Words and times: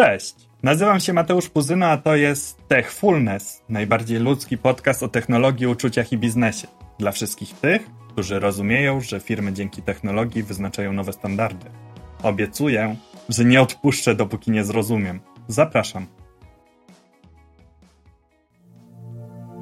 Cześć! 0.00 0.34
Nazywam 0.62 1.00
się 1.00 1.12
Mateusz 1.12 1.48
Puzyna, 1.48 1.90
a 1.90 1.96
to 1.96 2.16
jest 2.16 2.68
Techfulness, 2.68 3.62
najbardziej 3.68 4.18
ludzki 4.18 4.58
podcast 4.58 5.02
o 5.02 5.08
technologii, 5.08 5.66
uczuciach 5.66 6.12
i 6.12 6.18
biznesie. 6.18 6.68
Dla 6.98 7.12
wszystkich 7.12 7.54
tych, 7.54 7.82
którzy 8.08 8.38
rozumieją, 8.38 9.00
że 9.00 9.20
firmy 9.20 9.52
dzięki 9.52 9.82
technologii 9.82 10.42
wyznaczają 10.42 10.92
nowe 10.92 11.12
standardy. 11.12 11.66
Obiecuję, 12.22 12.96
że 13.28 13.44
nie 13.44 13.60
odpuszczę, 13.60 14.14
dopóki 14.14 14.50
nie 14.50 14.64
zrozumiem. 14.64 15.20
Zapraszam. 15.48 16.06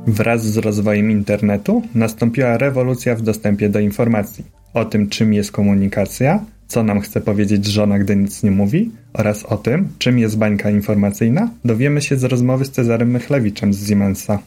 Wraz 0.06 0.46
z 0.46 0.56
rozwojem 0.56 1.10
internetu 1.10 1.82
nastąpiła 1.94 2.58
rewolucja 2.58 3.14
w 3.14 3.22
dostępie 3.22 3.68
do 3.68 3.80
informacji. 3.80 4.44
O 4.74 4.84
tym, 4.84 5.08
czym 5.08 5.34
jest 5.34 5.52
komunikacja, 5.52 6.44
co 6.68 6.82
nam 6.82 7.00
chce 7.00 7.20
powiedzieć 7.20 7.66
żona, 7.66 7.98
gdy 7.98 8.16
nic 8.16 8.42
nie 8.42 8.50
mówi, 8.50 8.90
oraz 9.18 9.44
o 9.44 9.56
tym, 9.56 9.88
czym 9.98 10.18
jest 10.18 10.38
bańka 10.38 10.70
informacyjna, 10.70 11.50
dowiemy 11.64 12.02
się 12.02 12.16
z 12.16 12.24
rozmowy 12.24 12.64
z 12.64 12.70
Cezarym 12.70 13.10
Mychlewiczem 13.10 13.74
z 13.74 13.88
Siemensa. 13.88 14.38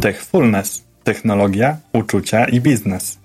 Techfulness. 0.00 0.84
Technologia, 1.04 1.76
uczucia 1.92 2.44
i 2.44 2.60
biznes. 2.60 3.18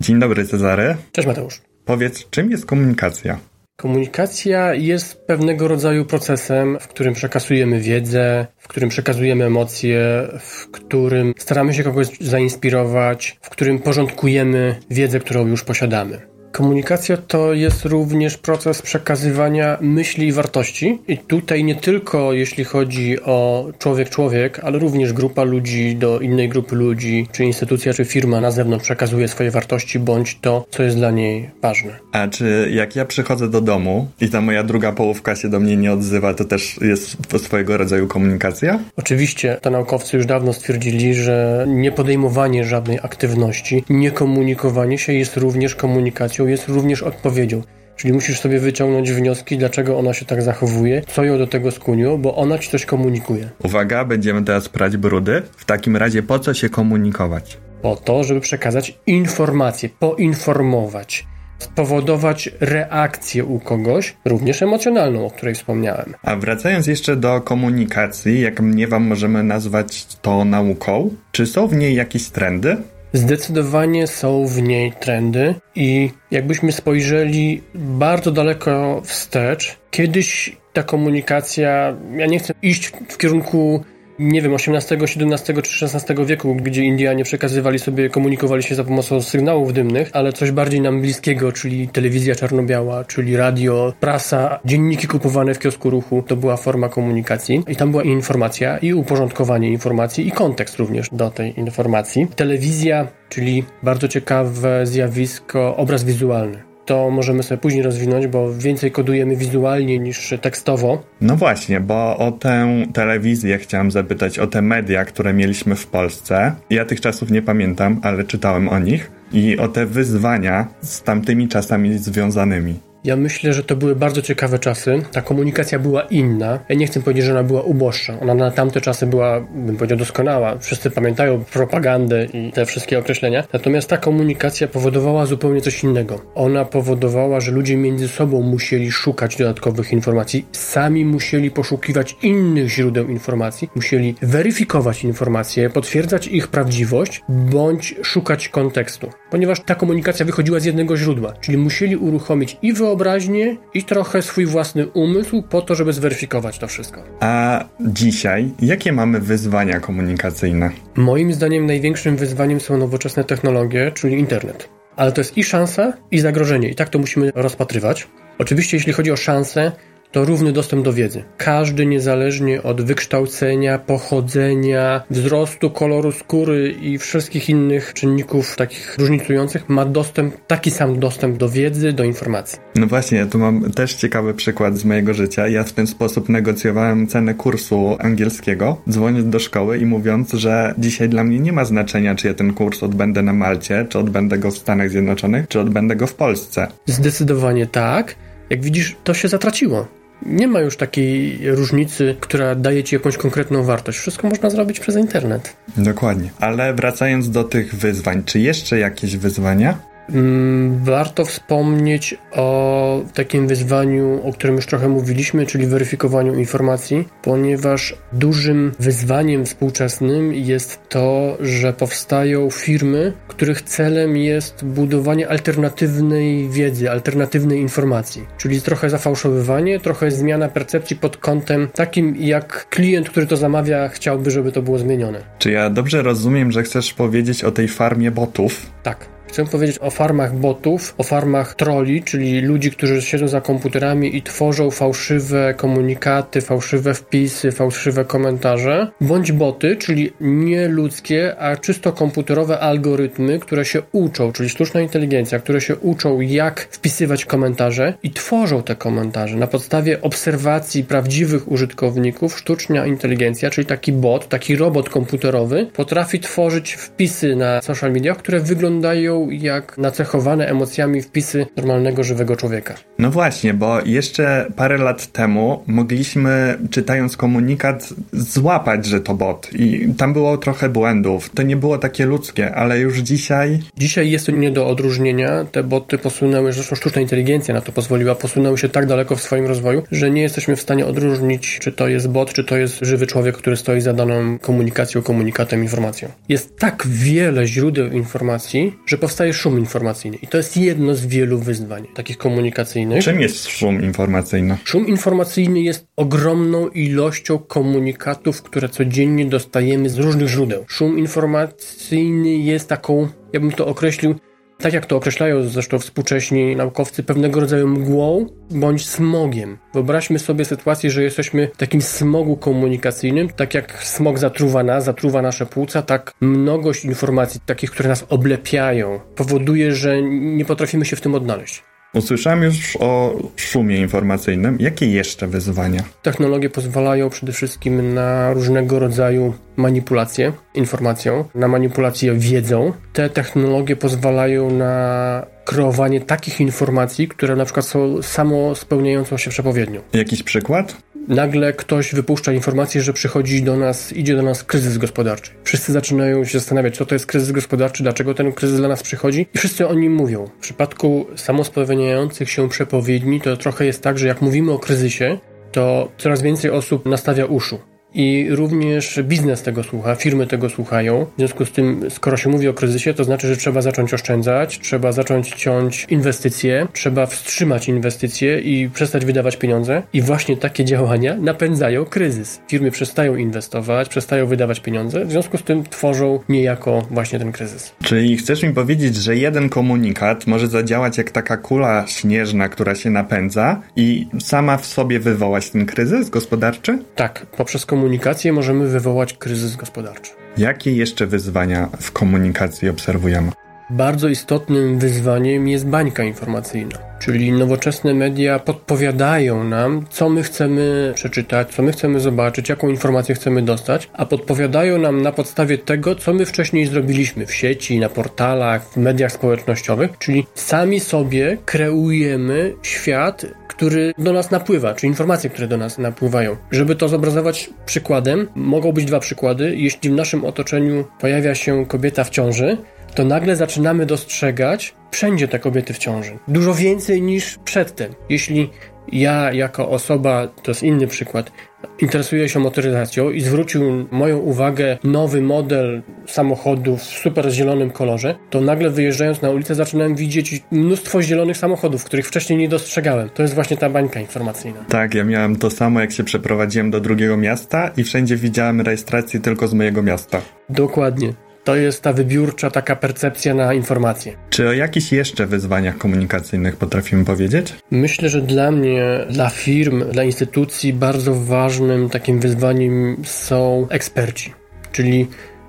Dzień 0.00 0.18
dobry, 0.18 0.46
Cezary. 0.46 0.96
Cześć, 1.12 1.28
Mateusz. 1.28 1.62
Powiedz, 1.84 2.30
czym 2.30 2.50
jest 2.50 2.66
komunikacja? 2.66 3.38
Komunikacja 3.76 4.74
jest 4.74 5.26
pewnego 5.26 5.68
rodzaju 5.68 6.04
procesem, 6.04 6.78
w 6.80 6.88
którym 6.88 7.14
przekazujemy 7.14 7.80
wiedzę, 7.80 8.46
w 8.58 8.68
którym 8.68 8.88
przekazujemy 8.88 9.44
emocje, 9.44 10.28
w 10.40 10.70
którym 10.70 11.34
staramy 11.38 11.74
się 11.74 11.82
kogoś 11.82 12.08
zainspirować, 12.20 13.38
w 13.40 13.50
którym 13.50 13.78
porządkujemy 13.78 14.76
wiedzę, 14.90 15.20
którą 15.20 15.46
już 15.46 15.64
posiadamy. 15.64 16.33
Komunikacja 16.54 17.16
to 17.16 17.52
jest 17.52 17.84
również 17.84 18.38
proces 18.38 18.82
przekazywania 18.82 19.78
myśli 19.80 20.26
i 20.26 20.32
wartości. 20.32 20.98
I 21.08 21.18
tutaj 21.18 21.64
nie 21.64 21.74
tylko 21.74 22.32
jeśli 22.32 22.64
chodzi 22.64 23.22
o 23.22 23.68
człowiek-człowiek, 23.78 24.60
ale 24.62 24.78
również 24.78 25.12
grupa 25.12 25.42
ludzi 25.42 25.96
do 25.96 26.20
innej 26.20 26.48
grupy 26.48 26.76
ludzi, 26.76 27.26
czy 27.32 27.44
instytucja, 27.44 27.94
czy 27.94 28.04
firma 28.04 28.40
na 28.40 28.50
zewnątrz 28.50 28.84
przekazuje 28.84 29.28
swoje 29.28 29.50
wartości, 29.50 29.98
bądź 29.98 30.38
to, 30.40 30.66
co 30.70 30.82
jest 30.82 30.96
dla 30.96 31.10
niej 31.10 31.50
ważne. 31.62 31.98
A 32.12 32.28
czy 32.28 32.70
jak 32.72 32.96
ja 32.96 33.04
przychodzę 33.04 33.50
do 33.50 33.60
domu 33.60 34.08
i 34.20 34.28
ta 34.28 34.40
moja 34.40 34.62
druga 34.62 34.92
połówka 34.92 35.36
się 35.36 35.48
do 35.48 35.60
mnie 35.60 35.76
nie 35.76 35.92
odzywa, 35.92 36.34
to 36.34 36.44
też 36.44 36.78
jest 36.80 37.16
swojego 37.38 37.76
rodzaju 37.76 38.06
komunikacja? 38.06 38.80
Oczywiście, 38.96 39.58
to 39.62 39.70
naukowcy 39.70 40.16
już 40.16 40.26
dawno 40.26 40.52
stwierdzili, 40.52 41.14
że 41.14 41.66
nie 41.68 41.92
podejmowanie 41.92 42.64
żadnej 42.64 42.98
aktywności, 43.02 43.84
nie 43.90 44.10
komunikowanie 44.10 44.98
się 44.98 45.12
jest 45.12 45.36
również 45.36 45.74
komunikacją 45.74 46.43
jest 46.46 46.68
również 46.68 47.02
odpowiedzią. 47.02 47.62
Czyli 47.96 48.14
musisz 48.14 48.40
sobie 48.40 48.58
wyciągnąć 48.58 49.12
wnioski, 49.12 49.58
dlaczego 49.58 49.98
ona 49.98 50.12
się 50.12 50.24
tak 50.24 50.42
zachowuje, 50.42 51.02
co 51.06 51.24
ją 51.24 51.38
do 51.38 51.46
tego 51.46 51.70
skłoniło, 51.70 52.18
bo 52.18 52.36
ona 52.36 52.58
ci 52.58 52.70
coś 52.70 52.86
komunikuje. 52.86 53.50
Uwaga, 53.64 54.04
będziemy 54.04 54.44
teraz 54.44 54.68
prać 54.68 54.96
brudy. 54.96 55.42
W 55.56 55.64
takim 55.64 55.96
razie 55.96 56.22
po 56.22 56.38
co 56.38 56.54
się 56.54 56.68
komunikować? 56.68 57.58
Po 57.82 57.96
to, 57.96 58.24
żeby 58.24 58.40
przekazać 58.40 58.98
informacje, 59.06 59.88
poinformować, 59.88 61.26
spowodować 61.58 62.50
reakcję 62.60 63.44
u 63.44 63.60
kogoś, 63.60 64.16
również 64.24 64.62
emocjonalną, 64.62 65.26
o 65.26 65.30
której 65.30 65.54
wspomniałem. 65.54 66.14
A 66.22 66.36
wracając 66.36 66.86
jeszcze 66.86 67.16
do 67.16 67.40
komunikacji, 67.40 68.40
jak 68.40 68.60
mnie 68.60 68.88
wam 68.88 69.06
możemy 69.06 69.42
nazwać 69.42 70.06
to 70.06 70.44
nauką, 70.44 71.10
czy 71.32 71.46
są 71.46 71.66
w 71.66 71.76
niej 71.76 71.94
jakieś 71.94 72.30
trendy? 72.30 72.76
Zdecydowanie 73.14 74.06
są 74.06 74.46
w 74.46 74.62
niej 74.62 74.92
trendy 74.92 75.54
i 75.74 76.10
jakbyśmy 76.30 76.72
spojrzeli 76.72 77.62
bardzo 77.74 78.30
daleko 78.30 79.02
wstecz, 79.04 79.76
kiedyś 79.90 80.56
ta 80.72 80.82
komunikacja, 80.82 81.96
ja 82.16 82.26
nie 82.26 82.38
chcę 82.38 82.54
iść 82.62 82.92
w 83.08 83.16
kierunku 83.16 83.84
nie 84.18 84.42
wiem, 84.42 84.54
XVIII, 84.54 85.02
XVII 85.02 85.62
czy 85.62 85.86
XVI 85.86 86.26
wieku, 86.26 86.54
gdzie 86.54 86.82
Indianie 86.82 87.24
przekazywali 87.24 87.78
sobie, 87.78 88.10
komunikowali 88.10 88.62
się 88.62 88.74
za 88.74 88.84
pomocą 88.84 89.22
sygnałów 89.22 89.72
dymnych, 89.72 90.10
ale 90.12 90.32
coś 90.32 90.50
bardziej 90.50 90.80
nam 90.80 91.00
bliskiego, 91.00 91.52
czyli 91.52 91.88
telewizja 91.88 92.34
czarno-biała, 92.34 93.04
czyli 93.04 93.36
radio, 93.36 93.92
prasa, 94.00 94.60
dzienniki 94.64 95.06
kupowane 95.06 95.54
w 95.54 95.58
kiosku 95.58 95.90
ruchu, 95.90 96.22
to 96.22 96.36
była 96.36 96.56
forma 96.56 96.88
komunikacji 96.88 97.62
i 97.68 97.76
tam 97.76 97.90
była 97.90 98.02
informacja 98.02 98.78
i 98.78 98.94
uporządkowanie 98.94 99.68
informacji 99.68 100.28
i 100.28 100.32
kontekst 100.32 100.76
również 100.76 101.08
do 101.12 101.30
tej 101.30 101.58
informacji. 101.58 102.26
Telewizja, 102.36 103.08
czyli 103.28 103.64
bardzo 103.82 104.08
ciekawe 104.08 104.86
zjawisko, 104.86 105.76
obraz 105.76 106.04
wizualny 106.04 106.73
to 106.84 107.10
możemy 107.10 107.42
sobie 107.42 107.58
później 107.58 107.82
rozwinąć, 107.82 108.26
bo 108.26 108.54
więcej 108.54 108.90
kodujemy 108.90 109.36
wizualnie 109.36 109.98
niż 109.98 110.34
tekstowo. 110.42 111.02
No 111.20 111.36
właśnie, 111.36 111.80
bo 111.80 112.16
o 112.16 112.32
tę 112.32 112.84
telewizję 112.92 113.58
chciałem 113.58 113.90
zapytać, 113.90 114.38
o 114.38 114.46
te 114.46 114.62
media, 114.62 115.04
które 115.04 115.32
mieliśmy 115.32 115.74
w 115.74 115.86
Polsce. 115.86 116.52
Ja 116.70 116.84
tych 116.84 117.00
czasów 117.00 117.30
nie 117.30 117.42
pamiętam, 117.42 118.00
ale 118.02 118.24
czytałem 118.24 118.68
o 118.68 118.78
nich 118.78 119.10
i 119.32 119.58
o 119.58 119.68
te 119.68 119.86
wyzwania 119.86 120.66
z 120.80 121.02
tamtymi 121.02 121.48
czasami 121.48 121.98
związanymi. 121.98 122.74
Ja 123.04 123.16
myślę, 123.16 123.52
że 123.52 123.64
to 123.64 123.76
były 123.76 123.96
bardzo 123.96 124.22
ciekawe 124.22 124.58
czasy. 124.58 125.02
Ta 125.12 125.22
komunikacja 125.22 125.78
była 125.78 126.02
inna. 126.02 126.58
Ja 126.68 126.74
nie 126.74 126.86
chcę 126.86 127.00
powiedzieć, 127.00 127.24
że 127.24 127.32
ona 127.32 127.42
była 127.42 127.62
uboższa. 127.62 128.20
Ona 128.20 128.34
na 128.34 128.50
tamte 128.50 128.80
czasy 128.80 129.06
była, 129.06 129.40
bym 129.40 129.76
powiedział, 129.76 129.98
doskonała. 129.98 130.58
Wszyscy 130.58 130.90
pamiętają 130.90 131.44
propagandę 131.44 132.24
i 132.24 132.52
te 132.52 132.66
wszystkie 132.66 132.98
określenia. 132.98 133.44
Natomiast 133.52 133.88
ta 133.88 133.96
komunikacja 133.96 134.68
powodowała 134.68 135.26
zupełnie 135.26 135.60
coś 135.60 135.84
innego. 135.84 136.20
Ona 136.34 136.64
powodowała, 136.64 137.40
że 137.40 137.52
ludzie 137.52 137.76
między 137.76 138.08
sobą 138.08 138.42
musieli 138.42 138.92
szukać 138.92 139.36
dodatkowych 139.36 139.92
informacji, 139.92 140.46
sami 140.52 141.04
musieli 141.04 141.50
poszukiwać 141.50 142.16
innych 142.22 142.68
źródeł 142.68 143.08
informacji, 143.08 143.70
musieli 143.74 144.14
weryfikować 144.22 145.04
informacje, 145.04 145.70
potwierdzać 145.70 146.26
ich 146.26 146.48
prawdziwość, 146.48 147.22
bądź 147.28 147.94
szukać 148.02 148.48
kontekstu. 148.48 149.10
Ponieważ 149.30 149.60
ta 149.60 149.74
komunikacja 149.74 150.26
wychodziła 150.26 150.60
z 150.60 150.64
jednego 150.64 150.96
źródła, 150.96 151.32
czyli 151.40 151.58
musieli 151.58 151.96
uruchomić 151.96 152.56
i 152.62 152.72
wyobraźnię, 152.72 152.93
wyobraźnię 152.94 153.56
i 153.74 153.84
trochę 153.84 154.22
swój 154.22 154.46
własny 154.46 154.86
umysł 154.86 155.42
po 155.42 155.62
to, 155.62 155.74
żeby 155.74 155.92
zweryfikować 155.92 156.58
to 156.58 156.66
wszystko. 156.68 157.02
A 157.20 157.64
dzisiaj 157.80 158.50
jakie 158.62 158.92
mamy 158.92 159.20
wyzwania 159.20 159.80
komunikacyjne? 159.80 160.70
Moim 160.96 161.32
zdaniem 161.32 161.66
największym 161.66 162.16
wyzwaniem 162.16 162.60
są 162.60 162.76
nowoczesne 162.78 163.24
technologie, 163.24 163.92
czyli 163.94 164.18
internet. 164.18 164.68
Ale 164.96 165.12
to 165.12 165.20
jest 165.20 165.38
i 165.38 165.44
szansa, 165.44 165.92
i 166.10 166.18
zagrożenie, 166.18 166.68
i 166.68 166.74
tak 166.74 166.88
to 166.88 166.98
musimy 166.98 167.32
rozpatrywać. 167.34 168.08
Oczywiście, 168.38 168.76
jeśli 168.76 168.92
chodzi 168.92 169.10
o 169.10 169.16
szanse, 169.16 169.72
to 170.14 170.24
równy 170.24 170.52
dostęp 170.52 170.84
do 170.84 170.92
wiedzy. 170.92 171.24
Każdy 171.36 171.86
niezależnie 171.86 172.62
od 172.62 172.82
wykształcenia, 172.82 173.78
pochodzenia, 173.78 175.02
wzrostu, 175.10 175.70
koloru 175.70 176.12
skóry 176.12 176.74
i 176.82 176.98
wszystkich 176.98 177.48
innych 177.48 177.92
czynników 177.94 178.56
takich 178.56 178.98
różnicujących 178.98 179.68
ma 179.68 179.84
dostęp, 179.84 180.34
taki 180.46 180.70
sam 180.70 180.98
dostęp 180.98 181.36
do 181.36 181.48
wiedzy, 181.48 181.92
do 181.92 182.04
informacji. 182.04 182.58
No 182.74 182.86
właśnie, 182.86 183.18
ja 183.18 183.26
tu 183.26 183.38
mam 183.38 183.72
też 183.72 183.94
ciekawy 183.94 184.34
przykład 184.34 184.78
z 184.78 184.84
mojego 184.84 185.14
życia. 185.14 185.48
Ja 185.48 185.64
w 185.64 185.72
ten 185.72 185.86
sposób 185.86 186.28
negocjowałem 186.28 187.06
cenę 187.06 187.34
kursu 187.34 187.96
angielskiego, 187.98 188.82
dzwoniąc 188.90 189.30
do 189.30 189.38
szkoły 189.38 189.78
i 189.78 189.86
mówiąc, 189.86 190.32
że 190.32 190.74
dzisiaj 190.78 191.08
dla 191.08 191.24
mnie 191.24 191.40
nie 191.40 191.52
ma 191.52 191.64
znaczenia, 191.64 192.14
czy 192.14 192.26
ja 192.26 192.34
ten 192.34 192.52
kurs 192.52 192.82
odbędę 192.82 193.22
na 193.22 193.32
Malcie, 193.32 193.86
czy 193.88 193.98
odbędę 193.98 194.38
go 194.38 194.50
w 194.50 194.58
Stanach 194.58 194.90
Zjednoczonych, 194.90 195.48
czy 195.48 195.60
odbędę 195.60 195.96
go 195.96 196.06
w 196.06 196.14
Polsce. 196.14 196.66
Zdecydowanie 196.86 197.66
tak. 197.66 198.16
Jak 198.50 198.62
widzisz, 198.62 198.96
to 199.04 199.14
się 199.14 199.28
zatraciło. 199.28 200.03
Nie 200.22 200.48
ma 200.48 200.60
już 200.60 200.76
takiej 200.76 201.40
różnicy, 201.50 202.16
która 202.20 202.54
daje 202.54 202.84
ci 202.84 202.94
jakąś 202.94 203.16
konkretną 203.16 203.62
wartość. 203.62 203.98
Wszystko 203.98 204.28
można 204.28 204.50
zrobić 204.50 204.80
przez 204.80 204.96
internet. 204.96 205.56
Dokładnie. 205.76 206.30
Ale 206.40 206.74
wracając 206.74 207.30
do 207.30 207.44
tych 207.44 207.74
wyzwań, 207.74 208.22
czy 208.26 208.40
jeszcze 208.40 208.78
jakieś 208.78 209.16
wyzwania? 209.16 209.78
Mm, 210.10 210.84
warto 210.84 211.24
wspomnieć 211.24 212.18
o 212.32 213.02
takim 213.14 213.48
wyzwaniu, 213.48 214.20
o 214.24 214.32
którym 214.32 214.56
już 214.56 214.66
trochę 214.66 214.88
mówiliśmy, 214.88 215.46
czyli 215.46 215.66
weryfikowaniu 215.66 216.34
informacji, 216.34 217.08
ponieważ 217.22 217.96
dużym 218.12 218.72
wyzwaniem 218.78 219.44
współczesnym 219.44 220.34
jest 220.34 220.88
to, 220.88 221.36
że 221.40 221.72
powstają 221.72 222.50
firmy, 222.50 223.12
których 223.28 223.62
celem 223.62 224.16
jest 224.16 224.64
budowanie 224.64 225.28
alternatywnej 225.28 226.48
wiedzy, 226.48 226.90
alternatywnej 226.90 227.60
informacji, 227.60 228.26
czyli 228.38 228.62
trochę 228.62 228.90
zafałszowywanie, 228.90 229.80
trochę 229.80 230.10
zmiana 230.10 230.48
percepcji 230.48 230.96
pod 230.96 231.16
kątem 231.16 231.68
takim, 231.74 232.16
jak 232.16 232.68
klient, 232.68 233.10
który 233.10 233.26
to 233.26 233.36
zamawia, 233.36 233.88
chciałby, 233.88 234.30
żeby 234.30 234.52
to 234.52 234.62
było 234.62 234.78
zmienione. 234.78 235.20
Czy 235.38 235.50
ja 235.50 235.70
dobrze 235.70 236.02
rozumiem, 236.02 236.52
że 236.52 236.62
chcesz 236.62 236.94
powiedzieć 236.94 237.44
o 237.44 237.50
tej 237.50 237.68
farmie 237.68 238.10
botów? 238.10 238.70
Tak 238.82 239.13
Chcę 239.34 239.46
powiedzieć 239.46 239.78
o 239.80 239.90
farmach 239.90 240.36
botów, 240.36 240.94
o 240.98 241.02
farmach 241.02 241.54
troli, 241.54 242.02
czyli 242.02 242.40
ludzi, 242.40 242.70
którzy 242.70 243.02
siedzą 243.02 243.28
za 243.28 243.40
komputerami 243.40 244.16
i 244.16 244.22
tworzą 244.22 244.70
fałszywe 244.70 245.54
komunikaty, 245.56 246.40
fałszywe 246.40 246.94
wpisy, 246.94 247.52
fałszywe 247.52 248.04
komentarze, 248.04 248.90
bądź 249.00 249.32
boty, 249.32 249.76
czyli 249.76 250.12
nie 250.20 250.68
ludzkie, 250.68 251.36
a 251.38 251.56
czysto 251.56 251.92
komputerowe 251.92 252.60
algorytmy, 252.60 253.38
które 253.38 253.64
się 253.64 253.82
uczą, 253.92 254.32
czyli 254.32 254.48
sztuczna 254.48 254.80
inteligencja, 254.80 255.38
które 255.38 255.60
się 255.60 255.76
uczą, 255.76 256.20
jak 256.20 256.60
wpisywać 256.70 257.24
komentarze 257.24 257.94
i 258.02 258.10
tworzą 258.10 258.62
te 258.62 258.76
komentarze 258.76 259.36
na 259.36 259.46
podstawie 259.46 260.00
obserwacji 260.00 260.84
prawdziwych 260.84 261.52
użytkowników. 261.52 262.38
Sztuczna 262.38 262.86
inteligencja, 262.86 263.50
czyli 263.50 263.66
taki 263.66 263.92
bot, 263.92 264.28
taki 264.28 264.56
robot 264.56 264.90
komputerowy, 264.90 265.66
potrafi 265.72 266.20
tworzyć 266.20 266.72
wpisy 266.72 267.36
na 267.36 267.62
social 267.62 267.92
mediach, 267.92 268.16
które 268.16 268.40
wyglądają 268.40 269.23
jak 269.30 269.78
nacechowane 269.78 270.48
emocjami 270.48 271.02
wpisy 271.02 271.46
normalnego, 271.56 272.04
żywego 272.04 272.36
człowieka. 272.36 272.74
No 272.98 273.10
właśnie, 273.10 273.54
bo 273.54 273.80
jeszcze 273.80 274.46
parę 274.56 274.78
lat 274.78 275.12
temu 275.12 275.62
mogliśmy, 275.66 276.58
czytając 276.70 277.16
komunikat, 277.16 277.88
złapać, 278.12 278.86
że 278.86 279.00
to 279.00 279.14
bot. 279.14 279.50
I 279.54 279.94
tam 279.96 280.12
było 280.12 280.38
trochę 280.38 280.68
błędów. 280.68 281.30
To 281.30 281.42
nie 281.42 281.56
było 281.56 281.78
takie 281.78 282.06
ludzkie, 282.06 282.54
ale 282.54 282.78
już 282.78 282.98
dzisiaj. 282.98 283.60
Dzisiaj 283.76 284.10
jest 284.10 284.26
to 284.26 284.32
nie 284.32 284.50
do 284.50 284.66
odróżnienia. 284.66 285.44
Te 285.52 285.62
boty 285.62 285.98
posunęły, 285.98 286.52
zresztą 286.52 286.76
sztuczna 286.76 287.00
inteligencja 287.00 287.54
na 287.54 287.60
to 287.60 287.72
pozwoliła, 287.72 288.14
posunęły 288.14 288.58
się 288.58 288.68
tak 288.68 288.86
daleko 288.86 289.16
w 289.16 289.22
swoim 289.22 289.46
rozwoju, 289.46 289.82
że 289.92 290.10
nie 290.10 290.22
jesteśmy 290.22 290.56
w 290.56 290.60
stanie 290.60 290.86
odróżnić, 290.86 291.58
czy 291.58 291.72
to 291.72 291.88
jest 291.88 292.08
bot, 292.08 292.32
czy 292.32 292.44
to 292.44 292.56
jest 292.56 292.78
żywy 292.82 293.06
człowiek, 293.06 293.36
który 293.36 293.56
stoi 293.56 293.80
za 293.80 293.92
daną 293.92 294.38
komunikacją, 294.38 295.02
komunikatem, 295.02 295.62
informacją. 295.62 296.08
Jest 296.28 296.58
tak 296.58 296.86
wiele 296.86 297.46
źródeł 297.46 297.90
informacji, 297.90 298.72
że 298.86 298.98
powstaje 298.98 299.13
szum 299.32 299.58
informacyjny. 299.58 300.16
I 300.16 300.26
to 300.26 300.36
jest 300.36 300.56
jedno 300.56 300.94
z 300.94 301.06
wielu 301.06 301.38
wyzwań 301.38 301.86
takich 301.94 302.18
komunikacyjnych. 302.18 303.04
Czym 303.04 303.20
jest 303.20 303.48
szum 303.48 303.82
informacyjny? 303.82 304.56
Szum 304.64 304.86
informacyjny 304.86 305.60
jest 305.60 305.86
ogromną 305.96 306.68
ilością 306.68 307.38
komunikatów, 307.38 308.42
które 308.42 308.68
codziennie 308.68 309.26
dostajemy 309.26 309.88
z 309.88 309.98
różnych 309.98 310.28
źródeł. 310.28 310.64
Szum 310.68 310.98
informacyjny 310.98 312.28
jest 312.28 312.68
taką, 312.68 313.08
ja 313.32 313.40
bym 313.40 313.52
to 313.52 313.66
określił, 313.66 314.14
tak 314.58 314.72
jak 314.72 314.86
to 314.86 314.96
określają 314.96 315.42
zresztą 315.42 315.78
współcześni 315.78 316.56
naukowcy, 316.56 317.02
pewnego 317.02 317.40
rodzaju 317.40 317.68
mgłą 317.68 318.26
bądź 318.50 318.88
smogiem. 318.88 319.58
Wyobraźmy 319.74 320.18
sobie 320.18 320.44
sytuację, 320.44 320.90
że 320.90 321.02
jesteśmy 321.02 321.50
w 321.54 321.56
takim 321.56 321.82
smogu 321.82 322.36
komunikacyjnym, 322.36 323.28
tak 323.28 323.54
jak 323.54 323.84
smog 323.84 324.18
zatruwa 324.18 324.62
nas, 324.62 324.84
zatruwa 324.84 325.22
nasze 325.22 325.46
płuca, 325.46 325.82
tak 325.82 326.12
mnogość 326.20 326.84
informacji, 326.84 327.40
takich, 327.46 327.70
które 327.70 327.88
nas 327.88 328.04
oblepiają, 328.08 329.00
powoduje, 329.16 329.74
że 329.74 330.02
nie 330.02 330.44
potrafimy 330.44 330.84
się 330.84 330.96
w 330.96 331.00
tym 331.00 331.14
odnaleźć. 331.14 331.73
Usłyszałem 331.94 332.42
już 332.42 332.76
o 332.80 333.16
szumie 333.36 333.76
informacyjnym. 333.76 334.56
Jakie 334.60 334.86
jeszcze 334.86 335.26
wyzwania? 335.26 335.82
Technologie 336.02 336.50
pozwalają 336.50 337.10
przede 337.10 337.32
wszystkim 337.32 337.94
na 337.94 338.32
różnego 338.32 338.78
rodzaju 338.78 339.34
manipulację 339.56 340.32
informacją, 340.54 341.24
na 341.34 341.48
manipulację 341.48 342.14
wiedzą. 342.14 342.72
Te 342.92 343.10
technologie 343.10 343.76
pozwalają 343.76 344.50
na 344.50 345.26
kreowanie 345.44 346.00
takich 346.00 346.40
informacji, 346.40 347.08
które 347.08 347.36
na 347.36 347.44
przykład 347.44 347.66
są 347.66 348.02
samo 348.02 348.54
spełniającą 348.54 349.16
się 349.16 349.30
przepowiednią. 349.30 349.80
Jakiś 349.92 350.22
przykład? 350.22 350.76
Nagle 351.08 351.52
ktoś 351.52 351.94
wypuszcza 351.94 352.32
informację, 352.32 352.82
że 352.82 352.92
przychodzi 352.92 353.42
do 353.42 353.56
nas, 353.56 353.92
idzie 353.92 354.16
do 354.16 354.22
nas 354.22 354.44
kryzys 354.44 354.78
gospodarczy. 354.78 355.30
Wszyscy 355.44 355.72
zaczynają 355.72 356.24
się 356.24 356.38
zastanawiać, 356.38 356.76
co 356.76 356.86
to 356.86 356.94
jest 356.94 357.06
kryzys 357.06 357.32
gospodarczy, 357.32 357.82
dlaczego 357.82 358.14
ten 358.14 358.32
kryzys 358.32 358.56
dla 358.56 358.68
nas 358.68 358.82
przychodzi 358.82 359.26
i 359.34 359.38
wszyscy 359.38 359.68
o 359.68 359.74
nim 359.74 359.94
mówią. 359.94 360.26
W 360.26 360.40
przypadku 360.40 361.06
samospełniających 361.16 362.30
się 362.30 362.48
przepowiedni 362.48 363.20
to 363.20 363.36
trochę 363.36 363.66
jest 363.66 363.82
tak, 363.82 363.98
że 363.98 364.08
jak 364.08 364.22
mówimy 364.22 364.52
o 364.52 364.58
kryzysie, 364.58 365.18
to 365.52 365.88
coraz 365.98 366.22
więcej 366.22 366.50
osób 366.50 366.86
nastawia 366.86 367.26
uszu 367.26 367.58
i 367.94 368.26
również 368.30 369.00
biznes 369.02 369.42
tego 369.42 369.62
słucha, 369.62 369.94
firmy 369.94 370.26
tego 370.26 370.50
słuchają. 370.50 371.06
W 371.14 371.18
związku 371.18 371.44
z 371.44 371.52
tym, 371.52 371.90
skoro 371.90 372.16
się 372.16 372.30
mówi 372.30 372.48
o 372.48 372.54
kryzysie, 372.54 372.94
to 372.94 373.04
znaczy, 373.04 373.28
że 373.28 373.36
trzeba 373.36 373.62
zacząć 373.62 373.94
oszczędzać, 373.94 374.58
trzeba 374.58 374.92
zacząć 374.92 375.28
ciąć 375.28 375.86
inwestycje, 375.90 376.66
trzeba 376.72 377.06
wstrzymać 377.06 377.68
inwestycje 377.68 378.40
i 378.40 378.70
przestać 378.70 379.04
wydawać 379.04 379.36
pieniądze. 379.36 379.82
I 379.92 380.02
właśnie 380.02 380.36
takie 380.36 380.64
działania 380.64 381.16
napędzają 381.16 381.84
kryzys. 381.84 382.40
Firmy 382.48 382.70
przestają 382.70 383.16
inwestować, 383.16 383.88
przestają 383.88 384.26
wydawać 384.26 384.60
pieniądze, 384.60 385.04
w 385.04 385.10
związku 385.10 385.38
z 385.38 385.42
tym 385.42 385.64
tworzą 385.64 386.20
niejako 386.28 386.86
właśnie 386.90 387.18
ten 387.18 387.32
kryzys. 387.32 387.74
Czyli 387.82 388.16
chcesz 388.16 388.42
mi 388.42 388.50
powiedzieć, 388.50 388.96
że 388.96 389.16
jeden 389.16 389.48
komunikat 389.48 390.26
może 390.26 390.48
zadziałać 390.48 390.98
jak 390.98 391.10
taka 391.10 391.36
kula 391.36 391.84
śnieżna, 391.86 392.48
która 392.48 392.74
się 392.74 392.90
napędza 392.90 393.60
i 393.76 394.06
sama 394.20 394.56
w 394.56 394.66
sobie 394.66 395.00
wywołać 395.00 395.50
ten 395.50 395.66
kryzys 395.66 396.10
gospodarczy? 396.10 396.78
Tak, 396.94 397.26
poprzez 397.26 397.66
komunikację 397.66 397.83
komunikację 397.84 398.32
możemy 398.32 398.68
wywołać 398.68 399.12
kryzys 399.12 399.56
gospodarczy. 399.56 400.10
Jakie 400.36 400.72
jeszcze 400.72 401.06
wyzwania 401.06 401.68
w 401.80 401.92
komunikacji 401.92 402.68
obserwujemy? 402.68 403.32
Bardzo 403.70 404.08
istotnym 404.08 404.78
wyzwaniem 404.78 405.48
jest 405.48 405.66
bańka 405.66 406.04
informacyjna, 406.04 406.78
czyli 406.98 407.32
nowoczesne 407.32 407.94
media 407.94 408.38
podpowiadają 408.38 409.44
nam, 409.44 409.84
co 409.90 410.08
my 410.08 410.22
chcemy 410.22 410.92
przeczytać, 410.94 411.48
co 411.48 411.62
my 411.62 411.72
chcemy 411.72 412.00
zobaczyć, 412.00 412.48
jaką 412.48 412.68
informację 412.68 413.14
chcemy 413.14 413.42
dostać, 413.42 413.90
a 413.92 414.06
podpowiadają 414.06 414.78
nam 414.78 415.02
na 415.02 415.12
podstawie 415.12 415.58
tego, 415.58 415.94
co 415.94 416.14
my 416.14 416.26
wcześniej 416.26 416.66
zrobiliśmy 416.66 417.26
w 417.26 417.34
sieci, 417.34 417.78
na 417.78 417.88
portalach, 417.88 418.68
w 418.68 418.76
mediach 418.76 419.12
społecznościowych, 419.12 419.98
czyli 419.98 420.26
sami 420.34 420.80
sobie 420.80 421.38
kreujemy 421.44 422.54
świat, 422.62 423.26
który 423.48 423.92
do 423.98 424.12
nas 424.12 424.30
napływa, 424.30 424.74
czy 424.74 424.86
informacje, 424.86 425.30
które 425.30 425.48
do 425.48 425.56
nas 425.56 425.78
napływają. 425.78 426.36
Żeby 426.50 426.76
to 426.76 426.88
zobrazować 426.88 427.50
przykładem, 427.66 428.28
mogą 428.34 428.72
być 428.72 428.84
dwa 428.84 429.00
przykłady. 429.00 429.56
Jeśli 429.56 429.90
w 429.90 429.92
naszym 429.92 430.24
otoczeniu 430.24 430.84
pojawia 431.00 431.34
się 431.34 431.66
kobieta 431.66 432.04
w 432.04 432.10
ciąży, 432.10 432.56
to 432.94 433.04
nagle 433.04 433.36
zaczynamy 433.36 433.86
dostrzegać 433.86 434.74
wszędzie 434.90 435.28
te 435.28 435.38
kobiety 435.38 435.74
w 435.74 435.78
ciąży. 435.78 436.18
Dużo 436.28 436.54
więcej 436.54 437.02
niż 437.02 437.38
przedtem. 437.44 437.94
Jeśli 438.08 438.50
ja 438.92 439.32
jako 439.32 439.68
osoba, 439.68 440.26
to 440.26 440.50
jest 440.50 440.62
inny 440.62 440.86
przykład, 440.86 441.32
interesuję 441.78 442.28
się 442.28 442.40
motoryzacją 442.40 443.10
i 443.10 443.20
zwrócił 443.20 443.86
moją 443.90 444.18
uwagę 444.18 444.78
nowy 444.84 445.22
model 445.22 445.82
samochodu 446.06 446.76
w 446.76 446.82
super 446.82 447.30
zielonym 447.30 447.70
kolorze, 447.70 448.14
to 448.30 448.40
nagle 448.40 448.70
wyjeżdżając 448.70 449.22
na 449.22 449.30
ulicę 449.30 449.54
zaczynałem 449.54 449.94
widzieć 449.94 450.42
mnóstwo 450.50 451.02
zielonych 451.02 451.36
samochodów, 451.36 451.84
których 451.84 452.06
wcześniej 452.06 452.38
nie 452.38 452.48
dostrzegałem. 452.48 453.08
To 453.08 453.22
jest 453.22 453.34
właśnie 453.34 453.56
ta 453.56 453.70
bańka 453.70 454.00
informacyjna. 454.00 454.64
Tak, 454.68 454.94
ja 454.94 455.04
miałem 455.04 455.36
to 455.36 455.50
samo, 455.50 455.80
jak 455.80 455.92
się 455.92 456.04
przeprowadziłem 456.04 456.70
do 456.70 456.80
drugiego 456.80 457.16
miasta 457.16 457.70
i 457.76 457.84
wszędzie 457.84 458.16
widziałem 458.16 458.60
rejestrację 458.60 459.20
tylko 459.20 459.48
z 459.48 459.54
mojego 459.54 459.82
miasta. 459.82 460.20
Dokładnie. 460.48 461.12
To 461.44 461.56
jest 461.56 461.82
ta 461.82 461.92
wybiórcza 461.92 462.50
taka 462.50 462.76
percepcja 462.76 463.34
na 463.34 463.54
informacje. 463.54 464.16
Czy 464.30 464.48
o 464.48 464.52
jakichś 464.52 464.92
jeszcze 464.92 465.26
wyzwaniach 465.26 465.78
komunikacyjnych 465.78 466.56
potrafimy 466.56 467.04
powiedzieć? 467.04 467.54
Myślę, 467.70 468.08
że 468.08 468.20
dla 468.20 468.50
mnie, 468.50 469.06
dla 469.10 469.30
firm, 469.30 469.84
dla 469.90 470.04
instytucji 470.04 470.72
bardzo 470.72 471.14
ważnym 471.14 471.90
takim 471.90 472.20
wyzwaniem 472.20 472.96
są 473.04 473.66
eksperci. 473.70 474.32
Czyli 474.72 475.08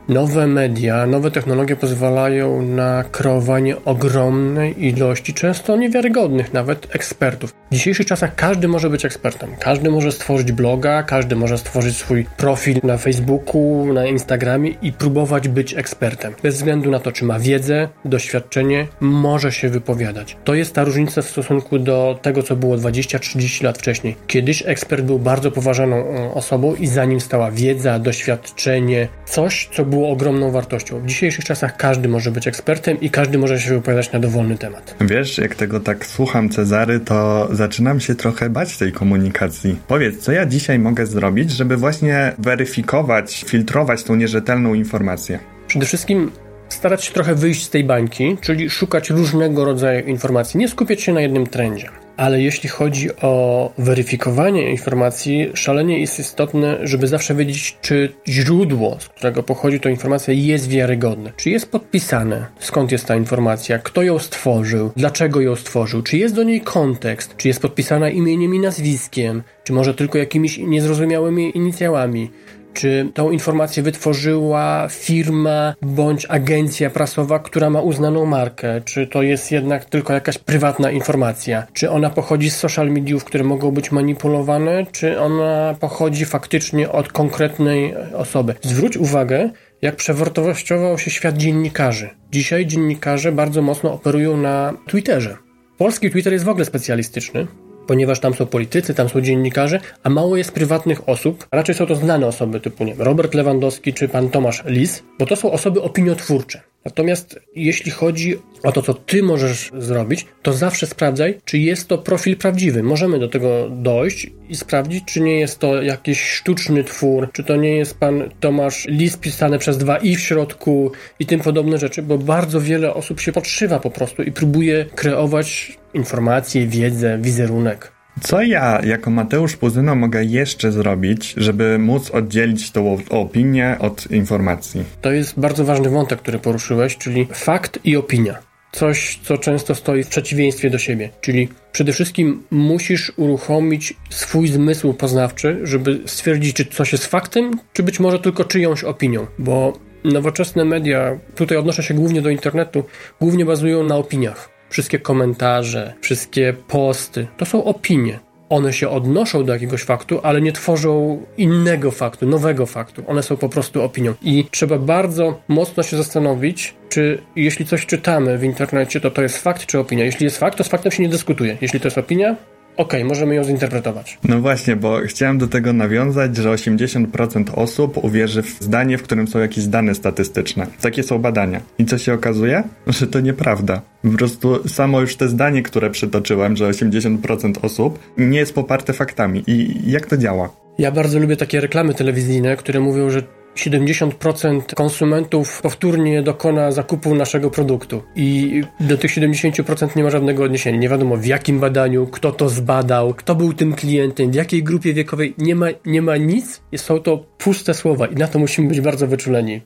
Nowe 0.10 0.48
media, 0.48 1.06
nowe 1.06 1.32
technologie 1.32 1.76
pozwalają 1.76 2.62
na 2.62 3.04
kreowanie 3.12 3.86
ogromnej 3.86 4.86
ilości, 4.86 5.34
często 5.34 5.78
niewiarygodnych 5.78 6.54
nawet, 6.54 6.96
ekspertów. 6.96 7.54
W 7.72 7.74
dzisiejszych 7.74 8.06
czasach 8.06 8.36
każdy 8.36 8.68
może 8.68 8.90
być 8.90 9.06
ekspertem. 9.06 9.50
Każdy 9.60 9.90
może 9.90 10.12
stworzyć 10.12 10.52
bloga, 10.52 11.04
każdy 11.04 11.36
może 11.36 11.58
stworzyć 11.58 11.98
swój 11.98 12.26
profil 12.38 12.80
na 12.84 12.98
Facebooku, 12.98 13.94
na 13.94 14.06
Instagramie 14.06 14.70
i 14.82 14.94
próbować 14.94 15.48
być 15.48 15.74
ekspertem. 15.74 16.34
Bez 16.44 16.56
względu 16.56 16.92
na 16.92 17.00
to, 17.00 17.12
czy 17.12 17.26
ma 17.26 17.40
wiedzę, 17.40 17.90
doświadczenie, 18.06 18.88
może 19.00 19.52
się 19.52 19.70
wypowiadać. 19.70 20.38
To 20.44 20.54
jest 20.54 20.76
ta 20.76 20.84
różnica 20.84 21.22
w 21.22 21.30
stosunku 21.30 21.80
do 21.80 22.20
tego, 22.22 22.44
co 22.44 22.56
było 22.56 22.76
20-30 22.76 23.64
lat 23.64 23.78
wcześniej. 23.78 24.16
Kiedyś 24.28 24.64
ekspert 24.66 25.06
był 25.06 25.20
bardzo 25.20 25.52
poważaną 25.52 25.96
e, 25.96 26.34
osobą 26.34 26.76
i 26.76 26.88
za 26.88 27.06
nim 27.06 27.22
stała 27.22 27.52
wiedza, 27.52 28.00
doświadczenie, 28.00 29.08
coś, 29.26 29.70
co 29.74 29.86
było 29.86 29.95
było 29.96 30.10
ogromną 30.10 30.52
wartością. 30.52 31.00
W 31.00 31.06
dzisiejszych 31.06 31.46
czasach 31.46 31.78
każdy 31.78 32.08
może 32.10 32.32
być 32.32 32.48
ekspertem 32.48 33.02
i 33.02 33.10
każdy 33.10 33.38
może 33.38 33.60
się 33.60 33.70
wypowiadać 33.70 34.12
na 34.12 34.20
dowolny 34.20 34.58
temat. 34.58 34.96
Wiesz, 35.02 35.38
jak 35.38 35.56
tego 35.56 35.80
tak 35.80 36.06
słucham 36.06 36.50
Cezary, 36.50 37.00
to 37.00 37.48
zaczynam 37.52 38.00
się 38.00 38.16
trochę 38.16 38.50
bać 38.50 38.78
tej 38.78 38.92
komunikacji. 38.92 39.80
Powiedz, 39.88 40.20
co 40.20 40.32
ja 40.32 40.46
dzisiaj 40.46 40.80
mogę 40.80 41.06
zrobić, 41.06 41.52
żeby 41.52 41.78
właśnie 41.78 42.34
weryfikować, 42.38 43.46
filtrować 43.48 44.04
tą 44.04 44.16
nierzetelną 44.16 44.74
informację? 44.74 45.40
Przede 45.68 45.86
wszystkim 45.86 46.32
starać 46.70 47.06
się 47.06 47.14
trochę 47.14 47.36
wyjść 47.36 47.64
z 47.64 47.70
tej 47.70 47.84
bańki, 47.84 48.38
czyli 48.42 48.70
szukać 48.70 49.10
różnego 49.10 49.66
rodzaju 49.66 50.06
informacji, 50.06 50.58
nie 50.58 50.68
skupiać 50.68 51.02
się 51.02 51.14
na 51.14 51.22
jednym 51.22 51.48
trendzie. 51.48 51.90
Ale 52.17 52.41
jeśli 52.41 52.69
chodzi 52.69 53.15
o 53.15 53.74
weryfikowanie 53.77 54.72
informacji, 54.72 55.51
szalenie 55.53 56.00
jest 56.00 56.19
istotne, 56.19 56.77
żeby 56.84 57.07
zawsze 57.07 57.36
wiedzieć, 57.36 57.77
czy 57.81 58.13
źródło, 58.27 58.98
z 59.00 59.10
którego 59.10 59.43
pochodzi 59.43 59.79
ta 59.79 59.89
informacja, 59.89 60.34
jest 60.34 60.69
wiarygodne. 60.69 61.31
Czy 61.38 61.50
jest 61.50 61.72
podpisane, 61.72 62.45
skąd 62.60 62.91
jest 62.91 63.05
ta 63.05 63.15
informacja, 63.15 63.79
kto 63.79 64.03
ją 64.03 64.19
stworzył, 64.19 64.91
dlaczego 64.95 65.41
ją 65.41 65.55
stworzył, 65.55 66.01
czy 66.01 66.17
jest 66.17 66.36
do 66.36 66.43
niej 66.43 66.62
kontekst, 66.62 67.38
czy 67.38 67.48
jest 67.48 67.62
podpisana 67.62 68.10
imieniem 68.10 68.55
i 68.55 68.60
nazwiskiem, 68.60 69.43
czy 69.63 69.74
może 69.74 69.93
tylko 69.93 70.17
jakimiś 70.17 70.57
niezrozumiałymi 70.57 71.57
inicjałami 71.57 72.29
czy 72.75 73.12
tą 73.13 73.32
informację 73.32 73.84
wytworzyła 73.84 74.88
firma 74.89 75.75
bądź 75.82 76.25
agencja 76.29 76.89
prasowa, 76.89 77.39
która 77.39 77.70
ma 77.70 77.82
uznaną 77.82 78.25
markę, 78.25 78.82
czy 78.86 79.08
to 79.08 79.22
jest 79.22 79.51
jednak 79.51 79.86
tylko 79.86 80.13
jakaś 80.13 80.38
prywatna 80.38 80.91
informacja, 80.91 81.67
czy 81.74 81.89
ona 81.91 82.10
pochodzi 82.10 82.50
z 82.50 82.58
social 82.58 82.91
mediów, 82.91 83.24
które 83.24 83.44
mogą 83.44 83.72
być 83.72 83.91
manipulowane, 83.91 84.86
czy 84.91 85.20
ona 85.20 85.75
pochodzi 85.79 86.25
faktycznie 86.25 86.91
od 86.91 87.12
konkretnej 87.12 87.96
osoby. 88.15 88.55
Zwróć 88.62 88.98
uwagę, 88.98 89.50
jak 89.82 89.96
przewartościował 89.96 90.98
się 90.98 91.12
świat 91.12 91.38
dziennikarzy. 91.38 92.10
Dzisiaj 92.32 92.65
dziennikarze 92.65 93.32
bardzo 93.32 93.62
mocno 93.62 93.94
operują 93.94 94.38
na 94.38 94.74
Twitterze. 94.88 95.38
Polski 95.77 96.12
Twitter 96.12 96.34
jest 96.34 96.46
w 96.46 96.50
ogóle 96.50 96.65
specjalistyczny 96.65 97.48
ponieważ 97.88 98.20
tam 98.20 98.34
są 98.34 98.46
politycy, 98.46 98.94
tam 98.94 99.10
są 99.10 99.22
dziennikarze, 99.22 99.80
a 100.04 100.10
mało 100.10 100.38
jest 100.38 100.51
prywatnych 100.51 101.10
osób. 101.10 101.48
Raczej 101.51 101.75
są 101.75 101.86
to 101.86 101.96
znane 101.96 102.27
osoby 102.27 102.60
typu 102.60 102.84
nie 102.84 102.96
Robert 102.98 103.34
Lewandowski 103.34 103.94
czy 103.94 104.10
pan 104.10 104.30
Tomasz 104.30 104.63
Lis, 104.65 105.04
bo 105.20 105.25
to 105.25 105.36
są 105.36 105.51
osoby 105.51 105.82
opiniotwórcze. 105.82 106.62
Natomiast 106.86 107.39
jeśli 107.56 107.92
chodzi 107.92 108.36
o 108.63 108.72
to, 108.72 108.82
co 108.82 108.94
ty 108.94 109.24
możesz 109.24 109.72
zrobić, 109.77 110.25
to 110.42 110.54
zawsze 110.54 110.88
sprawdzaj, 110.88 111.38
czy 111.46 111.58
jest 111.58 111.88
to 111.88 111.98
profil 111.98 112.38
prawdziwy. 112.38 112.84
Możemy 112.84 113.20
do 113.20 113.27
tego 113.27 113.70
dojść 113.70 114.32
i 114.50 114.56
sprawdzić, 114.56 115.04
czy 115.06 115.22
nie 115.22 115.39
jest 115.39 115.60
to 115.60 115.82
jakiś 115.82 116.22
sztuczny 116.22 116.84
twór, 116.84 117.30
czy 117.34 117.44
to 117.44 117.56
nie 117.56 117.77
jest 117.77 118.00
pan 118.00 118.30
Tomasz 118.39 118.86
Lis 118.88 119.18
pisany 119.18 119.60
przez 119.60 119.77
dwa 119.77 119.98
i 119.98 120.15
w 120.15 120.20
środku 120.20 120.92
i 121.20 121.25
tym 121.25 121.39
podobne 121.39 121.77
rzeczy, 121.77 122.01
bo 122.01 122.18
bardzo 122.18 122.62
wiele 122.62 122.94
osób 122.94 123.20
się 123.20 123.32
podszywa 123.32 123.80
po 123.80 123.89
prostu 123.89 124.24
i 124.24 124.32
próbuje 124.32 124.86
kreować 124.96 125.77
informacje, 125.94 126.68
wiedzę, 126.68 127.18
wizerunek. 127.22 127.95
Co 128.22 128.41
ja 128.41 128.81
jako 128.86 129.10
Mateusz 129.12 129.55
Puzyno 129.55 129.95
mogę 129.95 130.24
jeszcze 130.24 130.72
zrobić, 130.72 131.34
żeby 131.38 131.79
móc 131.79 132.12
oddzielić 132.12 132.72
tą 132.72 132.98
opinię 133.10 133.75
od 133.79 134.12
informacji? 134.12 134.84
To 135.01 135.12
jest 135.12 135.39
bardzo 135.39 135.65
ważny 135.65 135.89
wątek, 135.89 136.19
który 136.19 136.39
poruszyłeś, 136.39 136.98
czyli 136.98 137.27
fakt 137.34 137.79
i 137.84 137.98
opinia. 137.98 138.39
Coś, 138.72 139.19
co 139.24 139.38
często 139.38 139.75
stoi 139.75 140.03
w 140.03 140.07
przeciwieństwie 140.07 140.69
do 140.69 140.77
siebie. 140.77 141.10
Czyli 141.22 141.50
przede 141.72 141.93
wszystkim 141.93 142.43
musisz 142.51 143.12
uruchomić 143.17 143.93
swój 144.10 144.48
zmysł 144.48 144.93
poznawczy, 144.93 145.60
żeby 145.63 146.00
stwierdzić, 146.05 146.55
czy 146.55 146.65
coś 146.65 146.91
jest 146.91 147.05
faktem, 147.05 147.51
czy 147.74 147.84
być 147.84 148.00
może 148.00 148.19
tylko 148.19 148.43
czyjąś 148.43 148.84
opinią. 148.84 149.27
Bo 149.39 149.79
nowoczesne 150.03 150.65
media, 150.65 151.19
tutaj 151.36 151.57
odnoszę 151.57 151.84
się 151.84 151.93
głównie 151.93 152.22
do 152.22 152.29
internetu, 152.29 152.84
głównie 153.22 153.45
bazują 153.45 153.84
na 153.84 153.95
opiniach 153.95 154.55
wszystkie 154.75 155.00
komentarze, 155.00 155.94
wszystkie 156.01 156.53
posty, 156.67 157.27
to 157.38 157.46
są 157.46 157.63
opinie. 157.63 158.20
One 158.50 158.74
się 158.74 158.89
odnoszą 158.89 159.46
do 159.46 159.53
jakiegoś 159.53 159.84
faktu, 159.84 160.20
ale 160.24 160.41
nie 160.41 160.51
tworzą 160.51 161.22
innego 161.38 161.91
faktu, 161.91 162.25
nowego 162.25 162.65
faktu. 162.65 163.03
One 163.08 163.24
są 163.24 163.38
po 163.38 163.50
prostu 163.50 163.82
opinią. 163.84 164.13
I 164.22 164.46
trzeba 164.51 164.77
bardzo 164.77 165.41
mocno 165.48 165.84
się 165.84 165.98
zastanowić, 165.98 166.75
czy 166.89 167.22
jeśli 167.36 167.65
coś 167.65 167.86
czytamy 167.86 168.38
w 168.38 168.44
internecie, 168.44 169.01
to 169.01 169.12
to 169.12 169.22
jest 169.22 169.38
fakt 169.38 169.65
czy 169.65 169.79
opinia. 169.79 170.05
Jeśli 170.05 170.24
jest 170.24 170.38
fakt, 170.38 170.58
to 170.58 170.63
z 170.63 170.67
faktem 170.67 170.91
się 170.91 171.03
nie 171.03 171.10
dyskutuje. 171.10 171.58
Jeśli 171.62 171.79
to 171.79 171.88
jest 171.88 171.98
opinia, 171.98 172.36
okej, 172.77 173.01
okay, 173.01 173.05
możemy 173.05 173.36
ją 173.36 173.44
zinterpretować. 173.44 174.17
No 174.27 174.41
właśnie, 174.41 174.75
bo 174.75 175.00
chciałem 175.05 175.38
do 175.38 175.48
tego 175.48 175.74
nawiązać, 175.74 176.36
że 176.36 176.50
80% 176.50 177.44
osób 177.55 178.03
uwierzy 178.03 178.41
w 178.41 178.50
zdanie, 178.60 178.98
w 178.98 179.03
którym 179.03 179.27
są 179.27 179.39
jakieś 179.39 179.65
dane 179.65 179.96
statystyczne. 179.96 180.67
Takie 180.82 181.03
są 181.03 181.20
badania. 181.20 181.62
I 181.79 181.86
co 181.86 181.98
się 181.98 182.13
okazuje? 182.13 182.63
Że 182.88 183.08
to 183.08 183.20
nieprawda. 183.20 183.82
Po 184.01 184.10
prostu 184.10 184.67
samo 184.67 185.01
już 185.01 185.15
te 185.15 185.27
zdanie, 185.27 185.63
które 185.63 185.89
przytoczyłem, 185.89 186.55
że 186.58 186.70
80% 186.70 187.53
osób 187.62 188.00
nie 188.17 188.39
jest 188.39 188.53
poparte 188.53 188.94
faktami. 188.94 189.44
I 189.48 189.82
jak 189.91 190.05
to 190.05 190.17
działa? 190.17 190.50
Ja 190.77 190.91
bardzo 190.91 191.20
lubię 191.20 191.38
takie 191.38 191.62
reklamy 191.62 191.94
telewizyjne, 191.94 192.58
które 192.58 192.79
mówią, 192.79 193.10
że 193.10 193.24
70% 193.56 194.74
konsumentów 194.76 195.62
powtórnie 195.62 196.24
dokona 196.24 196.72
zakupu 196.72 197.16
naszego 197.16 197.52
produktu 197.52 198.04
i 198.16 198.62
do 198.80 198.98
tych 198.98 199.12
70% 199.12 199.96
nie 199.96 200.04
ma 200.04 200.10
żadnego 200.10 200.44
odniesienia. 200.44 200.80
Nie 200.80 200.90
wiadomo 200.90 201.18
w 201.18 201.26
jakim 201.26 201.60
badaniu, 201.60 202.08
kto 202.08 202.32
to 202.32 202.50
zbadał, 202.50 203.14
kto 203.14 203.36
był 203.36 203.54
tym 203.54 203.74
klientem, 203.74 204.32
w 204.32 204.36
jakiej 204.36 204.64
grupie 204.64 204.94
wiekowej. 204.94 205.34
Nie 205.38 205.56
ma, 205.56 205.68
nie 205.86 206.02
ma 206.02 206.18
nic, 206.18 206.62
są 206.76 207.00
to 207.00 207.18
puste 207.18 207.74
słowa 207.74 208.08
i 208.08 208.16
na 208.16 208.28
to 208.28 208.40
musimy 208.40 208.68
być 208.68 208.82
bardzo 208.82 209.08
wyczuleni. 209.08 209.62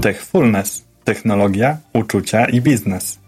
Techfulness. 0.00 0.90
Technologia, 1.04 1.78
uczucia 1.92 2.44
i 2.44 2.60
biznes. 2.60 3.18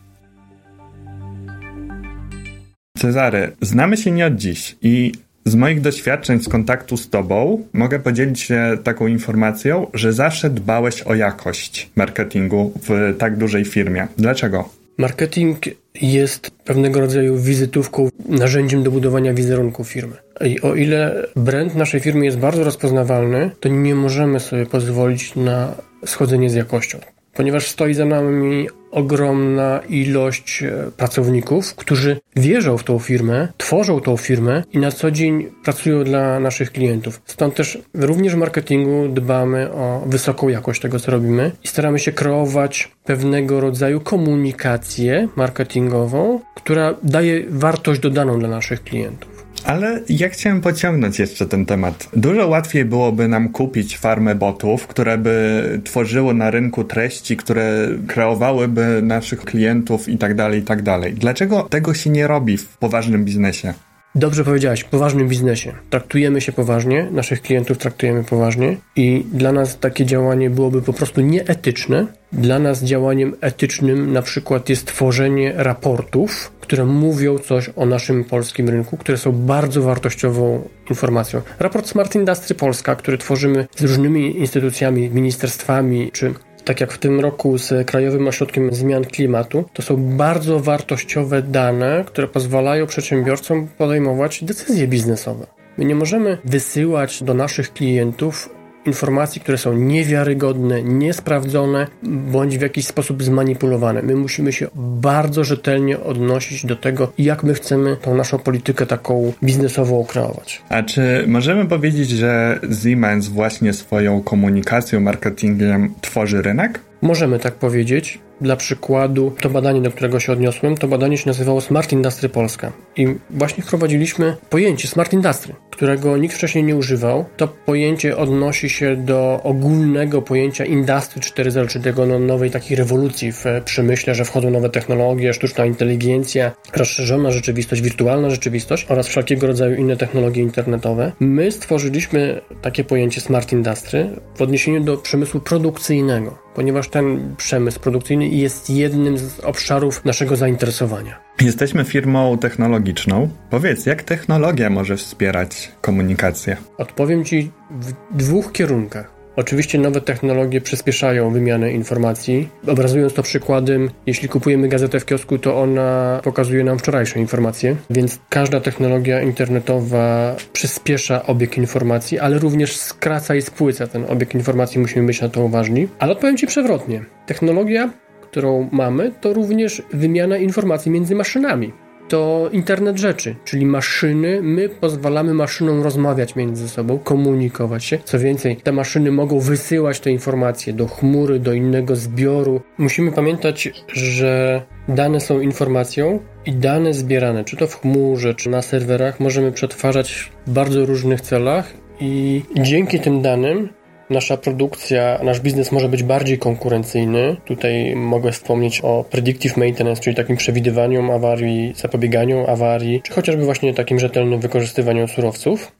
Cezary, 2.98 3.56
znamy 3.60 3.96
się 3.96 4.10
nie 4.10 4.26
od 4.26 4.36
dziś 4.36 4.76
i 4.82 5.12
z 5.44 5.54
moich 5.54 5.80
doświadczeń 5.80 6.40
z 6.40 6.48
kontaktu 6.48 6.96
z 6.96 7.10
Tobą 7.10 7.64
mogę 7.72 7.98
podzielić 7.98 8.40
się 8.40 8.78
taką 8.84 9.06
informacją, 9.06 9.86
że 9.94 10.12
zawsze 10.12 10.50
dbałeś 10.50 11.02
o 11.02 11.14
jakość 11.14 11.90
marketingu 11.96 12.72
w 12.88 13.14
tak 13.18 13.36
dużej 13.36 13.64
firmie. 13.64 14.08
Dlaczego? 14.18 14.68
Marketing 14.98 15.58
jest 16.02 16.50
pewnego 16.64 17.00
rodzaju 17.00 17.38
wizytówką, 17.38 18.08
narzędziem 18.28 18.82
do 18.82 18.90
budowania 18.90 19.34
wizerunku 19.34 19.84
firmy. 19.84 20.16
I 20.44 20.60
o 20.60 20.74
ile 20.74 21.26
brand 21.36 21.74
naszej 21.74 22.00
firmy 22.00 22.24
jest 22.24 22.38
bardzo 22.38 22.64
rozpoznawalny, 22.64 23.50
to 23.60 23.68
nie 23.68 23.94
możemy 23.94 24.40
sobie 24.40 24.66
pozwolić 24.66 25.36
na 25.36 25.74
schodzenie 26.06 26.50
z 26.50 26.54
jakością 26.54 26.98
ponieważ 27.34 27.66
stoi 27.68 27.94
za 27.94 28.04
nami 28.04 28.68
ogromna 28.90 29.80
ilość 29.88 30.62
e, 30.62 30.90
pracowników, 30.96 31.74
którzy 31.74 32.20
wierzą 32.36 32.78
w 32.78 32.84
tą 32.84 32.98
firmę, 32.98 33.48
tworzą 33.56 34.00
tą 34.00 34.16
firmę 34.16 34.62
i 34.72 34.78
na 34.78 34.90
co 34.90 35.10
dzień 35.10 35.46
pracują 35.64 36.04
dla 36.04 36.40
naszych 36.40 36.72
klientów. 36.72 37.22
Stąd 37.26 37.54
też 37.54 37.78
również 37.94 38.34
w 38.34 38.38
marketingu 38.38 39.08
dbamy 39.08 39.72
o 39.72 40.02
wysoką 40.06 40.48
jakość 40.48 40.80
tego, 40.80 41.00
co 41.00 41.10
robimy 41.12 41.50
i 41.64 41.68
staramy 41.68 41.98
się 41.98 42.12
kreować 42.12 42.90
pewnego 43.04 43.60
rodzaju 43.60 44.00
komunikację 44.00 45.28
marketingową, 45.36 46.40
która 46.54 46.94
daje 47.02 47.44
wartość 47.48 48.00
dodaną 48.00 48.38
dla 48.38 48.48
naszych 48.48 48.84
klientów. 48.84 49.31
Ale 49.64 50.00
ja 50.08 50.28
chciałem 50.28 50.60
pociągnąć 50.60 51.18
jeszcze 51.18 51.46
ten 51.46 51.66
temat. 51.66 52.08
Dużo 52.16 52.48
łatwiej 52.48 52.84
byłoby 52.84 53.28
nam 53.28 53.48
kupić 53.48 53.98
farmę 53.98 54.34
botów, 54.34 54.86
które 54.86 55.18
by 55.18 55.80
tworzyły 55.84 56.34
na 56.34 56.50
rynku 56.50 56.84
treści, 56.84 57.36
które 57.36 57.88
kreowałyby 58.06 59.00
naszych 59.02 59.40
klientów 59.40 60.08
i 60.08 60.18
tak 60.18 60.34
dalej, 60.34 60.60
i 60.60 60.62
tak 60.62 60.82
dalej. 60.82 61.14
Dlaczego 61.14 61.62
tego 61.62 61.94
się 61.94 62.10
nie 62.10 62.26
robi 62.26 62.56
w 62.56 62.76
poważnym 62.76 63.24
biznesie? 63.24 63.74
Dobrze 64.14 64.44
powiedziałeś, 64.44 64.80
w 64.80 64.88
poważnym 64.88 65.28
biznesie. 65.28 65.72
Traktujemy 65.90 66.40
się 66.40 66.52
poważnie, 66.52 67.08
naszych 67.10 67.42
klientów 67.42 67.78
traktujemy 67.78 68.24
poważnie 68.24 68.76
i 68.96 69.24
dla 69.32 69.52
nas 69.52 69.78
takie 69.78 70.06
działanie 70.06 70.50
byłoby 70.50 70.82
po 70.82 70.92
prostu 70.92 71.20
nieetyczne. 71.20 72.06
Dla 72.32 72.58
nas 72.58 72.84
działaniem 72.84 73.34
etycznym 73.40 74.12
na 74.12 74.22
przykład 74.22 74.68
jest 74.68 74.86
tworzenie 74.86 75.52
raportów, 75.56 76.51
które 76.62 76.84
mówią 76.84 77.38
coś 77.38 77.70
o 77.76 77.86
naszym 77.86 78.24
polskim 78.24 78.68
rynku, 78.68 78.96
które 78.96 79.18
są 79.18 79.32
bardzo 79.32 79.82
wartościową 79.82 80.68
informacją. 80.90 81.42
Raport 81.58 81.88
Smart 81.88 82.14
Industry 82.14 82.54
Polska, 82.54 82.96
który 82.96 83.18
tworzymy 83.18 83.66
z 83.76 83.82
różnymi 83.82 84.38
instytucjami, 84.38 85.10
ministerstwami 85.10 86.10
czy 86.12 86.34
tak 86.64 86.80
jak 86.80 86.92
w 86.92 86.98
tym 86.98 87.20
roku 87.20 87.58
z 87.58 87.86
Krajowym 87.86 88.28
Ośrodkiem 88.28 88.74
Zmian 88.74 89.04
Klimatu, 89.04 89.64
to 89.72 89.82
są 89.82 89.96
bardzo 89.96 90.60
wartościowe 90.60 91.42
dane, 91.42 92.04
które 92.06 92.28
pozwalają 92.28 92.86
przedsiębiorcom 92.86 93.68
podejmować 93.78 94.44
decyzje 94.44 94.88
biznesowe. 94.88 95.46
My 95.78 95.84
nie 95.84 95.94
możemy 95.94 96.38
wysyłać 96.44 97.22
do 97.22 97.34
naszych 97.34 97.72
klientów 97.72 98.48
informacji, 98.86 99.40
które 99.40 99.58
są 99.58 99.72
niewiarygodne, 99.72 100.82
niesprawdzone 100.82 101.86
bądź 102.02 102.58
w 102.58 102.60
jakiś 102.60 102.86
sposób 102.86 103.22
zmanipulowane. 103.22 104.02
My 104.02 104.16
musimy 104.16 104.52
się 104.52 104.68
bardzo 104.74 105.44
rzetelnie 105.44 106.00
odnosić 106.00 106.66
do 106.66 106.76
tego, 106.76 107.12
jak 107.18 107.42
my 107.42 107.54
chcemy 107.54 107.96
tą 107.96 108.14
naszą 108.14 108.38
politykę 108.38 108.86
taką 108.86 109.32
biznesową 109.42 110.04
kreować. 110.04 110.62
A 110.68 110.82
czy 110.82 111.24
możemy 111.26 111.66
powiedzieć, 111.66 112.10
że 112.10 112.60
Siemens 112.82 113.28
właśnie 113.28 113.72
swoją 113.72 114.22
komunikacją, 114.22 115.00
marketingiem 115.00 115.94
tworzy 116.00 116.42
rynek? 116.42 116.80
Możemy 117.02 117.38
tak 117.38 117.54
powiedzieć. 117.54 118.18
Dla 118.40 118.56
przykładu, 118.56 119.32
to 119.40 119.50
badanie, 119.50 119.80
do 119.80 119.90
którego 119.90 120.20
się 120.20 120.32
odniosłem, 120.32 120.76
to 120.76 120.88
badanie 120.88 121.18
się 121.18 121.26
nazywało 121.26 121.60
Smart 121.60 121.92
Industry 121.92 122.28
Polska. 122.28 122.72
I 122.96 123.06
właśnie 123.30 123.64
wprowadziliśmy 123.64 124.36
pojęcie 124.50 124.88
Smart 124.88 125.12
Industry, 125.12 125.54
którego 125.70 126.16
nikt 126.16 126.34
wcześniej 126.34 126.64
nie 126.64 126.76
używał. 126.76 127.24
To 127.36 127.48
pojęcie 127.48 128.16
odnosi 128.16 128.68
się 128.68 128.96
do 128.96 129.40
ogólnego 129.42 130.22
pojęcia 130.22 130.64
Industry 130.64 131.20
4.0, 131.20 131.68
czyli 131.68 131.84
tego 131.84 132.06
no, 132.06 132.18
nowej 132.18 132.50
takiej 132.50 132.76
rewolucji 132.76 133.32
w 133.32 133.44
przemyśle, 133.64 134.14
że 134.14 134.24
wchodzą 134.24 134.50
nowe 134.50 134.70
technologie, 134.70 135.34
sztuczna 135.34 135.66
inteligencja, 135.66 136.52
rozszerzona 136.76 137.30
rzeczywistość, 137.30 137.82
wirtualna 137.82 138.30
rzeczywistość 138.30 138.86
oraz 138.88 139.06
wszelkiego 139.08 139.46
rodzaju 139.46 139.76
inne 139.76 139.96
technologie 139.96 140.42
internetowe. 140.42 141.12
My 141.20 141.52
stworzyliśmy 141.52 142.40
takie 142.62 142.84
pojęcie 142.84 143.20
Smart 143.20 143.52
Industry 143.52 144.10
w 144.34 144.42
odniesieniu 144.42 144.80
do 144.80 144.96
przemysłu 144.96 145.40
produkcyjnego 145.40 146.52
ponieważ 146.54 146.88
ten 146.92 147.34
przemysł 147.36 147.80
produkcyjny 147.80 148.28
jest 148.28 148.70
jednym 148.70 149.18
z 149.18 149.40
obszarów 149.40 150.04
naszego 150.04 150.36
zainteresowania. 150.36 151.20
Jesteśmy 151.40 151.84
firmą 151.84 152.38
technologiczną. 152.38 153.28
Powiedz, 153.50 153.86
jak 153.86 154.02
technologia 154.02 154.70
może 154.70 154.96
wspierać 154.96 155.72
komunikację? 155.80 156.56
Odpowiem 156.78 157.24
Ci 157.24 157.50
w 157.70 158.16
dwóch 158.16 158.52
kierunkach. 158.52 159.21
Oczywiście 159.36 159.78
nowe 159.78 160.00
technologie 160.00 160.60
przyspieszają 160.60 161.30
wymianę 161.30 161.72
informacji. 161.72 162.48
Obrazując 162.66 163.14
to 163.14 163.22
przykładem, 163.22 163.90
jeśli 164.06 164.28
kupujemy 164.28 164.68
gazetę 164.68 165.00
w 165.00 165.04
kiosku, 165.04 165.38
to 165.38 165.60
ona 165.60 166.20
pokazuje 166.24 166.64
nam 166.64 166.78
wczorajsze 166.78 167.20
informacje, 167.20 167.76
więc 167.90 168.18
każda 168.28 168.60
technologia 168.60 169.22
internetowa 169.22 170.36
przyspiesza 170.52 171.26
obieg 171.26 171.58
informacji, 171.58 172.18
ale 172.18 172.38
również 172.38 172.76
skraca 172.76 173.34
i 173.34 173.42
spłyca 173.42 173.86
ten 173.86 174.04
obieg 174.08 174.34
informacji, 174.34 174.80
musimy 174.80 175.06
być 175.06 175.20
na 175.20 175.28
to 175.28 175.44
uważni. 175.44 175.88
Ale 175.98 176.12
odpowiem 176.12 176.36
Ci 176.36 176.46
przewrotnie. 176.46 177.04
Technologia, 177.26 177.90
którą 178.22 178.68
mamy, 178.72 179.12
to 179.20 179.32
również 179.32 179.82
wymiana 179.92 180.36
informacji 180.36 180.90
między 180.90 181.14
maszynami 181.14 181.72
to 182.12 182.48
internet 182.52 182.96
rzeczy, 182.96 183.34
czyli 183.44 183.66
maszyny. 183.66 184.42
My 184.42 184.68
pozwalamy 184.68 185.34
maszynom 185.34 185.82
rozmawiać 185.82 186.36
między 186.36 186.68
sobą, 186.68 186.98
komunikować 186.98 187.84
się. 187.84 187.98
Co 188.04 188.18
więcej, 188.18 188.56
te 188.56 188.72
maszyny 188.72 189.12
mogą 189.12 189.40
wysyłać 189.40 190.00
te 190.00 190.10
informacje 190.10 190.72
do 190.72 190.86
chmury, 190.86 191.38
do 191.38 191.52
innego 191.52 191.96
zbioru. 191.96 192.60
Musimy 192.78 193.12
pamiętać, 193.12 193.84
że 193.92 194.62
dane 194.88 195.20
są 195.20 195.40
informacją 195.40 196.18
i 196.46 196.52
dane 196.52 196.94
zbierane, 196.94 197.44
czy 197.44 197.56
to 197.56 197.66
w 197.66 197.80
chmurze, 197.80 198.34
czy 198.34 198.50
na 198.50 198.62
serwerach, 198.62 199.20
możemy 199.20 199.52
przetwarzać 199.52 200.30
w 200.46 200.50
bardzo 200.50 200.86
różnych 200.86 201.20
celach 201.20 201.74
i 202.00 202.42
dzięki 202.56 203.00
tym 203.00 203.22
danym 203.22 203.68
nasza 204.12 204.36
produkcja, 204.36 205.18
nasz 205.22 205.40
biznes 205.40 205.72
może 205.72 205.88
być 205.88 206.02
bardziej 206.02 206.38
konkurencyjny. 206.38 207.36
Tutaj 207.44 207.96
mogę 207.96 208.32
wspomnieć 208.32 208.80
o 208.80 209.04
predictive 209.10 209.56
maintenance, 209.56 210.02
czyli 210.02 210.16
takim 210.16 210.36
przewidywaniu 210.36 211.12
awarii, 211.12 211.72
zapobieganiu 211.76 212.46
awarii, 212.46 213.02
czy 213.02 213.12
chociażby 213.12 213.44
właśnie 213.44 213.74
takim 213.74 213.98
rzetelnym 213.98 214.40
wykorzystywaniu 214.40 215.08
surowców. 215.08 215.72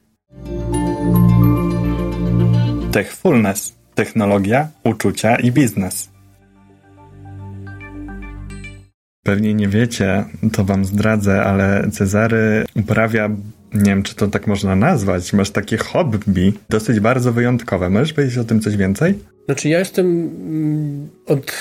Techfulness. 2.91 3.75
Technologia, 3.95 4.67
uczucia 4.83 5.35
i 5.35 5.51
biznes. 5.51 6.09
Pewnie 9.23 9.53
nie 9.53 9.67
wiecie, 9.67 10.25
to 10.53 10.63
wam 10.63 10.85
zdradzę, 10.85 11.43
ale 11.43 11.89
Cezary 11.91 12.65
uprawia 12.75 13.29
nie 13.73 13.91
wiem, 13.91 14.03
czy 14.03 14.15
to 14.15 14.27
tak 14.27 14.47
można 14.47 14.75
nazwać, 14.75 15.33
masz 15.33 15.49
takie 15.49 15.77
hobby 15.77 16.53
dosyć 16.69 16.99
bardzo 16.99 17.33
wyjątkowe. 17.33 17.89
Możesz 17.89 18.13
powiedzieć 18.13 18.37
o 18.37 18.43
tym 18.43 18.59
coś 18.59 18.77
więcej? 18.77 19.19
Znaczy, 19.45 19.69
ja 19.69 19.79
jestem 19.79 20.05
mm, 20.07 21.09
od 21.27 21.51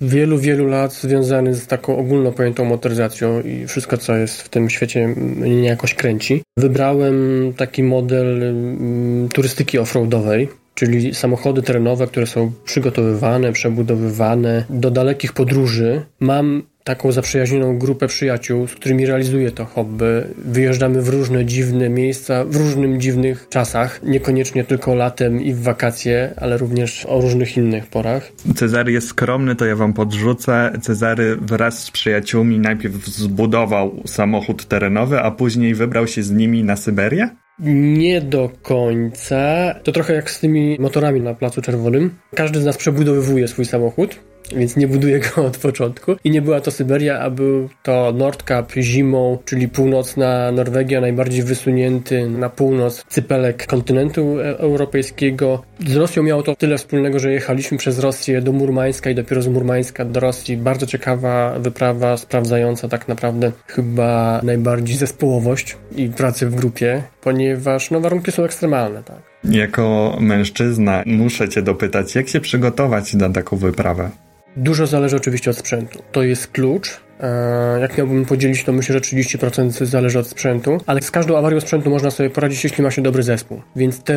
wielu, 0.00 0.38
wielu 0.38 0.66
lat 0.66 0.92
związany 0.92 1.54
z 1.54 1.66
taką 1.66 1.96
ogólno 1.96 2.32
pojętą 2.32 2.64
motoryzacją 2.64 3.42
i 3.42 3.66
wszystko, 3.66 3.96
co 3.96 4.16
jest 4.16 4.42
w 4.42 4.48
tym 4.48 4.70
świecie 4.70 5.08
mnie 5.16 5.68
jakoś 5.68 5.94
kręci. 5.94 6.42
Wybrałem 6.56 7.52
taki 7.56 7.82
model 7.82 8.42
mm, 8.42 9.28
turystyki 9.28 9.78
offroadowej, 9.78 10.48
czyli 10.76 11.14
samochody 11.14 11.62
terenowe, 11.62 12.06
które 12.06 12.26
są 12.26 12.52
przygotowywane, 12.64 13.52
przebudowywane 13.52 14.64
do 14.70 14.90
dalekich 14.90 15.32
podróży. 15.32 16.02
Mam 16.20 16.62
taką 16.84 17.12
zaprzyjaźnioną 17.12 17.78
grupę 17.78 18.06
przyjaciół, 18.06 18.66
z 18.66 18.74
którymi 18.74 19.06
realizuję 19.06 19.50
to 19.50 19.64
hobby. 19.64 20.22
Wyjeżdżamy 20.38 21.02
w 21.02 21.08
różne 21.08 21.44
dziwne 21.44 21.88
miejsca, 21.88 22.44
w 22.44 22.56
różnych 22.56 22.98
dziwnych 22.98 23.46
czasach, 23.48 24.00
niekoniecznie 24.02 24.64
tylko 24.64 24.94
latem 24.94 25.42
i 25.42 25.52
w 25.52 25.62
wakacje, 25.62 26.34
ale 26.36 26.58
również 26.58 27.06
o 27.06 27.20
różnych 27.20 27.56
innych 27.56 27.86
porach. 27.86 28.32
Cezary 28.56 28.92
jest 28.92 29.08
skromny, 29.08 29.56
to 29.56 29.64
ja 29.66 29.76
wam 29.76 29.92
podrzucę. 29.92 30.72
Cezary 30.82 31.36
wraz 31.36 31.82
z 31.82 31.90
przyjaciółmi 31.90 32.58
najpierw 32.58 33.06
zbudował 33.06 34.02
samochód 34.06 34.68
terenowy, 34.68 35.20
a 35.20 35.30
później 35.30 35.74
wybrał 35.74 36.06
się 36.06 36.22
z 36.22 36.30
nimi 36.30 36.64
na 36.64 36.76
Syberię? 36.76 37.28
Nie 37.58 38.20
do 38.20 38.50
końca. 38.62 39.74
To 39.82 39.92
trochę 39.92 40.14
jak 40.14 40.30
z 40.30 40.40
tymi 40.40 40.76
motorami 40.80 41.20
na 41.20 41.34
Placu 41.34 41.62
Czerwonym. 41.62 42.18
Każdy 42.34 42.60
z 42.60 42.64
nas 42.64 42.76
przebudowywuje 42.76 43.48
swój 43.48 43.64
samochód 43.64 44.20
więc 44.56 44.76
nie 44.76 44.88
buduję 44.88 45.20
go 45.26 45.44
od 45.44 45.56
początku. 45.56 46.16
I 46.24 46.30
nie 46.30 46.42
była 46.42 46.60
to 46.60 46.70
Syberia, 46.70 47.20
a 47.20 47.30
był 47.30 47.68
to 47.82 48.12
Nordkap 48.16 48.72
zimą, 48.72 49.38
czyli 49.44 49.68
północna 49.68 50.52
Norwegia, 50.52 51.00
najbardziej 51.00 51.42
wysunięty 51.42 52.28
na 52.28 52.48
północ 52.48 53.04
cypelek 53.08 53.66
kontynentu 53.66 54.40
e, 54.40 54.58
europejskiego. 54.58 55.62
Z 55.86 55.96
Rosją 55.96 56.22
miało 56.22 56.42
to 56.42 56.56
tyle 56.56 56.78
wspólnego, 56.78 57.18
że 57.18 57.32
jechaliśmy 57.32 57.78
przez 57.78 57.98
Rosję 57.98 58.42
do 58.42 58.52
Murmańska 58.52 59.10
i 59.10 59.14
dopiero 59.14 59.42
z 59.42 59.48
Murmańska 59.48 60.04
do 60.04 60.20
Rosji. 60.20 60.56
Bardzo 60.56 60.86
ciekawa 60.86 61.58
wyprawa, 61.58 62.16
sprawdzająca 62.16 62.88
tak 62.88 63.08
naprawdę 63.08 63.52
chyba 63.66 64.40
najbardziej 64.42 64.96
zespołowość 64.96 65.76
i 65.96 66.08
pracę 66.08 66.46
w 66.46 66.54
grupie, 66.54 67.02
ponieważ 67.20 67.90
no, 67.90 68.00
warunki 68.00 68.32
są 68.32 68.44
ekstremalne, 68.44 69.02
tak. 69.02 69.18
Jako 69.44 70.16
mężczyzna 70.20 71.02
muszę 71.06 71.48
cię 71.48 71.62
dopytać, 71.62 72.14
jak 72.14 72.28
się 72.28 72.40
przygotować 72.40 73.14
na 73.14 73.30
taką 73.30 73.56
wyprawę? 73.56 74.10
Dużo 74.56 74.86
zależy 74.86 75.16
oczywiście 75.16 75.50
od 75.50 75.56
sprzętu. 75.56 76.02
To 76.12 76.22
jest 76.22 76.46
klucz. 76.46 77.00
E, 77.20 77.80
jak 77.80 77.98
miałbym 77.98 78.24
podzielić, 78.24 78.64
to 78.64 78.72
myślę, 78.72 78.92
że 78.92 79.00
30% 79.00 79.84
zależy 79.84 80.18
od 80.18 80.26
sprzętu, 80.26 80.80
ale 80.86 81.02
z 81.02 81.10
każdą 81.10 81.38
awarią 81.38 81.60
sprzętu 81.60 81.90
można 81.90 82.10
sobie 82.10 82.30
poradzić, 82.30 82.64
jeśli 82.64 82.84
ma 82.84 82.90
się 82.90 83.02
dobry 83.02 83.22
zespół. 83.22 83.62
Więc 83.76 84.02
te 84.02 84.14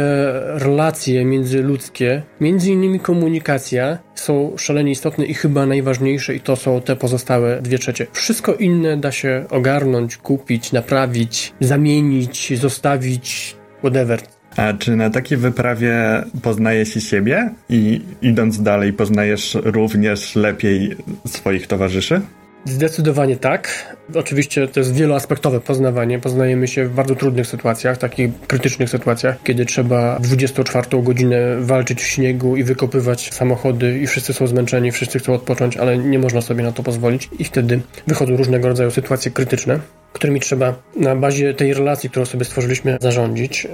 relacje 0.60 1.25
międzyludzkie, 1.25 2.21
między 2.39 2.71
innymi 2.71 2.99
komunikacja, 2.99 3.97
są 4.15 4.54
szalenie 4.58 4.91
istotne 4.91 5.25
i 5.25 5.34
chyba 5.34 5.65
najważniejsze, 5.65 6.36
i 6.36 6.39
to 6.39 6.56
są 6.56 6.82
te 6.82 6.95
pozostałe 6.95 7.62
dwie 7.62 7.80
trzecie. 7.80 8.08
Wszystko 8.13 8.54
inne 8.54 8.97
da 8.97 9.12
się 9.12 9.45
ogarnąć, 9.49 10.17
kupić, 10.17 10.71
naprawić, 10.71 11.54
zamienić, 11.60 12.60
zostawić, 12.60 13.56
whatever. 13.80 14.38
A 14.60 14.74
czy 14.74 14.95
na 14.95 15.10
takiej 15.10 15.38
wyprawie 15.38 15.95
poznaje 16.41 16.86
się 16.86 17.02
siebie 17.02 17.50
i 17.69 18.02
idąc 18.22 18.62
dalej 18.62 18.93
poznajesz 18.93 19.58
również 19.63 20.36
lepiej 20.36 20.95
swoich 21.26 21.67
towarzyszy? 21.67 22.22
Zdecydowanie 22.65 23.38
tak. 23.38 23.95
Oczywiście 24.15 24.67
to 24.67 24.80
jest 24.80 24.93
wieloaspektowe 24.93 25.60
poznawanie. 25.60 26.19
Poznajemy 26.19 26.67
się 26.67 26.86
w 26.86 26.93
bardzo 26.93 27.15
trudnych 27.15 27.48
sytuacjach, 27.48 27.98
takich 27.98 28.39
krytycznych 28.48 28.89
sytuacjach, 28.89 29.43
kiedy 29.43 29.65
trzeba 29.65 30.19
24 30.19 31.04
godzinę 31.04 31.38
walczyć 31.60 32.02
w 32.02 32.08
śniegu 32.08 32.56
i 32.56 32.63
wykopywać 32.63 33.34
samochody 33.34 34.00
i 34.00 34.08
wszyscy 34.08 34.34
są 34.34 34.48
zmęczeni, 34.48 34.91
wszyscy 34.91 35.19
chcą 35.19 35.34
odpocząć, 35.34 35.78
ale 35.78 35.98
nie 35.98 36.19
można 36.19 36.41
sobie 36.41 36.63
na 36.63 36.72
to 36.72 36.84
pozwolić 36.84 37.30
i 37.39 37.43
wtedy 37.43 37.80
wychodzą 38.08 38.38
różnego 38.38 38.67
rodzaju 38.67 38.91
sytuacje 38.91 39.32
krytyczne 39.32 39.80
którymi 40.13 40.39
trzeba 40.39 40.76
na 40.95 41.15
bazie 41.15 41.54
tej 41.54 41.74
relacji, 41.74 42.10
którą 42.10 42.26
sobie 42.26 42.45
stworzyliśmy, 42.45 42.98
zarządzić. 43.02 43.65
Y, 43.65 43.69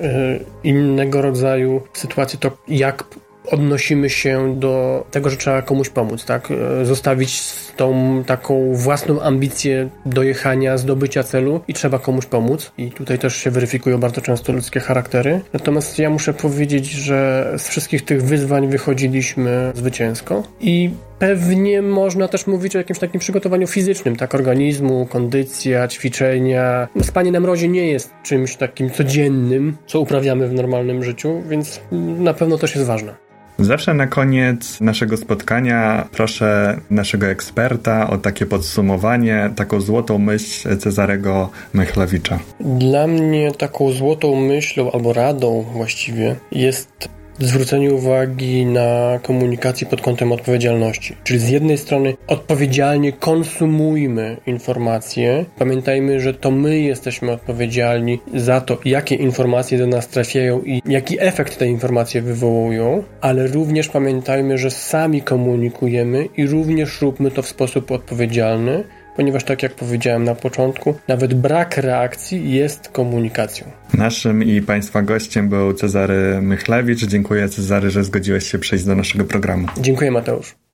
innego 0.63 1.21
rodzaju 1.21 1.81
sytuacje 1.93 2.39
to 2.39 2.57
jak 2.67 3.03
odnosimy 3.45 4.09
się 4.09 4.55
do 4.59 5.05
tego, 5.11 5.29
że 5.29 5.37
trzeba 5.37 5.61
komuś 5.61 5.89
pomóc, 5.89 6.25
tak? 6.25 6.51
E, 6.81 6.85
zostawić 6.85 7.43
tą 7.75 8.23
taką 8.25 8.73
własną 8.73 9.21
ambicję 9.21 9.89
dojechania, 10.05 10.77
zdobycia 10.77 11.23
celu 11.23 11.61
i 11.67 11.73
trzeba 11.73 11.99
komuś 11.99 12.25
pomóc. 12.25 12.71
I 12.77 12.91
tutaj 12.91 13.19
też 13.19 13.35
się 13.35 13.51
weryfikują 13.51 13.97
bardzo 13.97 14.21
często 14.21 14.53
ludzkie 14.53 14.79
charaktery. 14.79 15.41
Natomiast 15.53 15.99
ja 15.99 16.09
muszę 16.09 16.33
powiedzieć, 16.33 16.85
że 16.85 17.51
z 17.57 17.67
wszystkich 17.67 18.05
tych 18.05 18.23
wyzwań 18.23 18.67
wychodziliśmy 18.67 19.71
zwycięsko 19.75 20.43
i 20.59 20.89
Pewnie 21.19 21.81
można 21.81 22.27
też 22.27 22.47
mówić 22.47 22.75
o 22.75 22.77
jakimś 22.77 22.99
takim 22.99 23.19
przygotowaniu 23.19 23.67
fizycznym, 23.67 24.15
tak, 24.15 24.35
organizmu, 24.35 25.05
kondycja, 25.05 25.87
ćwiczenia. 25.87 26.87
No, 26.95 27.03
spanie 27.03 27.31
na 27.31 27.39
mrozie 27.39 27.67
nie 27.67 27.87
jest 27.87 28.13
czymś 28.23 28.55
takim 28.55 28.89
codziennym, 28.89 29.77
co 29.85 29.99
uprawiamy 29.99 30.47
w 30.47 30.53
normalnym 30.53 31.03
życiu, 31.03 31.41
więc 31.49 31.81
na 32.19 32.33
pewno 32.33 32.57
też 32.57 32.75
jest 32.75 32.87
ważne. 32.87 33.15
Zawsze 33.59 33.93
na 33.93 34.07
koniec 34.07 34.81
naszego 34.81 35.17
spotkania 35.17 36.07
proszę 36.11 36.79
naszego 36.89 37.27
eksperta 37.27 38.09
o 38.09 38.17
takie 38.17 38.45
podsumowanie, 38.45 39.49
taką 39.55 39.81
złotą 39.81 40.17
myśl 40.17 40.77
Cezarego 40.77 41.49
Mechlewicza. 41.73 42.39
Dla 42.59 43.07
mnie 43.07 43.51
taką 43.51 43.91
złotą 43.91 44.35
myślą 44.35 44.91
albo 44.91 45.13
radą 45.13 45.65
właściwie 45.73 46.35
jest 46.51 47.14
zwrócenie 47.39 47.93
uwagi 47.93 48.65
na 48.65 49.19
komunikację 49.23 49.87
pod 49.87 50.01
kątem 50.01 50.31
odpowiedzialności. 50.31 51.15
Czyli 51.23 51.39
z 51.39 51.49
jednej 51.49 51.77
strony 51.77 52.13
odpowiedzialnie 52.27 53.13
konsumujmy 53.13 54.37
informacje. 54.45 55.45
Pamiętajmy, 55.57 56.19
że 56.19 56.33
to 56.33 56.51
my 56.51 56.79
jesteśmy 56.79 57.31
odpowiedzialni 57.31 58.19
za 58.33 58.61
to, 58.61 58.77
jakie 58.85 59.15
informacje 59.15 59.77
do 59.77 59.87
nas 59.87 60.07
trafiają 60.07 60.61
i 60.61 60.81
jaki 60.85 61.17
efekt 61.19 61.57
te 61.57 61.67
informacje 61.67 62.21
wywołują, 62.21 63.03
ale 63.21 63.47
również 63.47 63.87
pamiętajmy, 63.87 64.57
że 64.57 64.71
sami 64.71 65.21
komunikujemy 65.21 66.27
i 66.37 66.47
również 66.47 67.01
róbmy 67.01 67.31
to 67.31 67.41
w 67.41 67.47
sposób 67.47 67.91
odpowiedzialny, 67.91 68.83
ponieważ 69.15 69.43
tak 69.43 69.63
jak 69.63 69.73
powiedziałem 69.73 70.23
na 70.23 70.35
początku, 70.35 70.95
nawet 71.07 71.33
brak 71.33 71.77
reakcji 71.77 72.51
jest 72.51 72.89
komunikacją. 72.89 73.71
Naszym 73.93 74.43
i 74.43 74.61
Państwa 74.61 75.01
gościem 75.01 75.49
był 75.49 75.73
Cezary 75.73 76.41
Mychlewicz. 76.41 77.05
Dziękuję 77.05 77.49
Cezary, 77.49 77.89
że 77.89 78.03
zgodziłeś 78.03 78.51
się 78.51 78.59
przyjść 78.59 78.85
do 78.85 78.95
naszego 78.95 79.25
programu. 79.25 79.67
Dziękuję 79.77 80.11
Mateusz. 80.11 80.64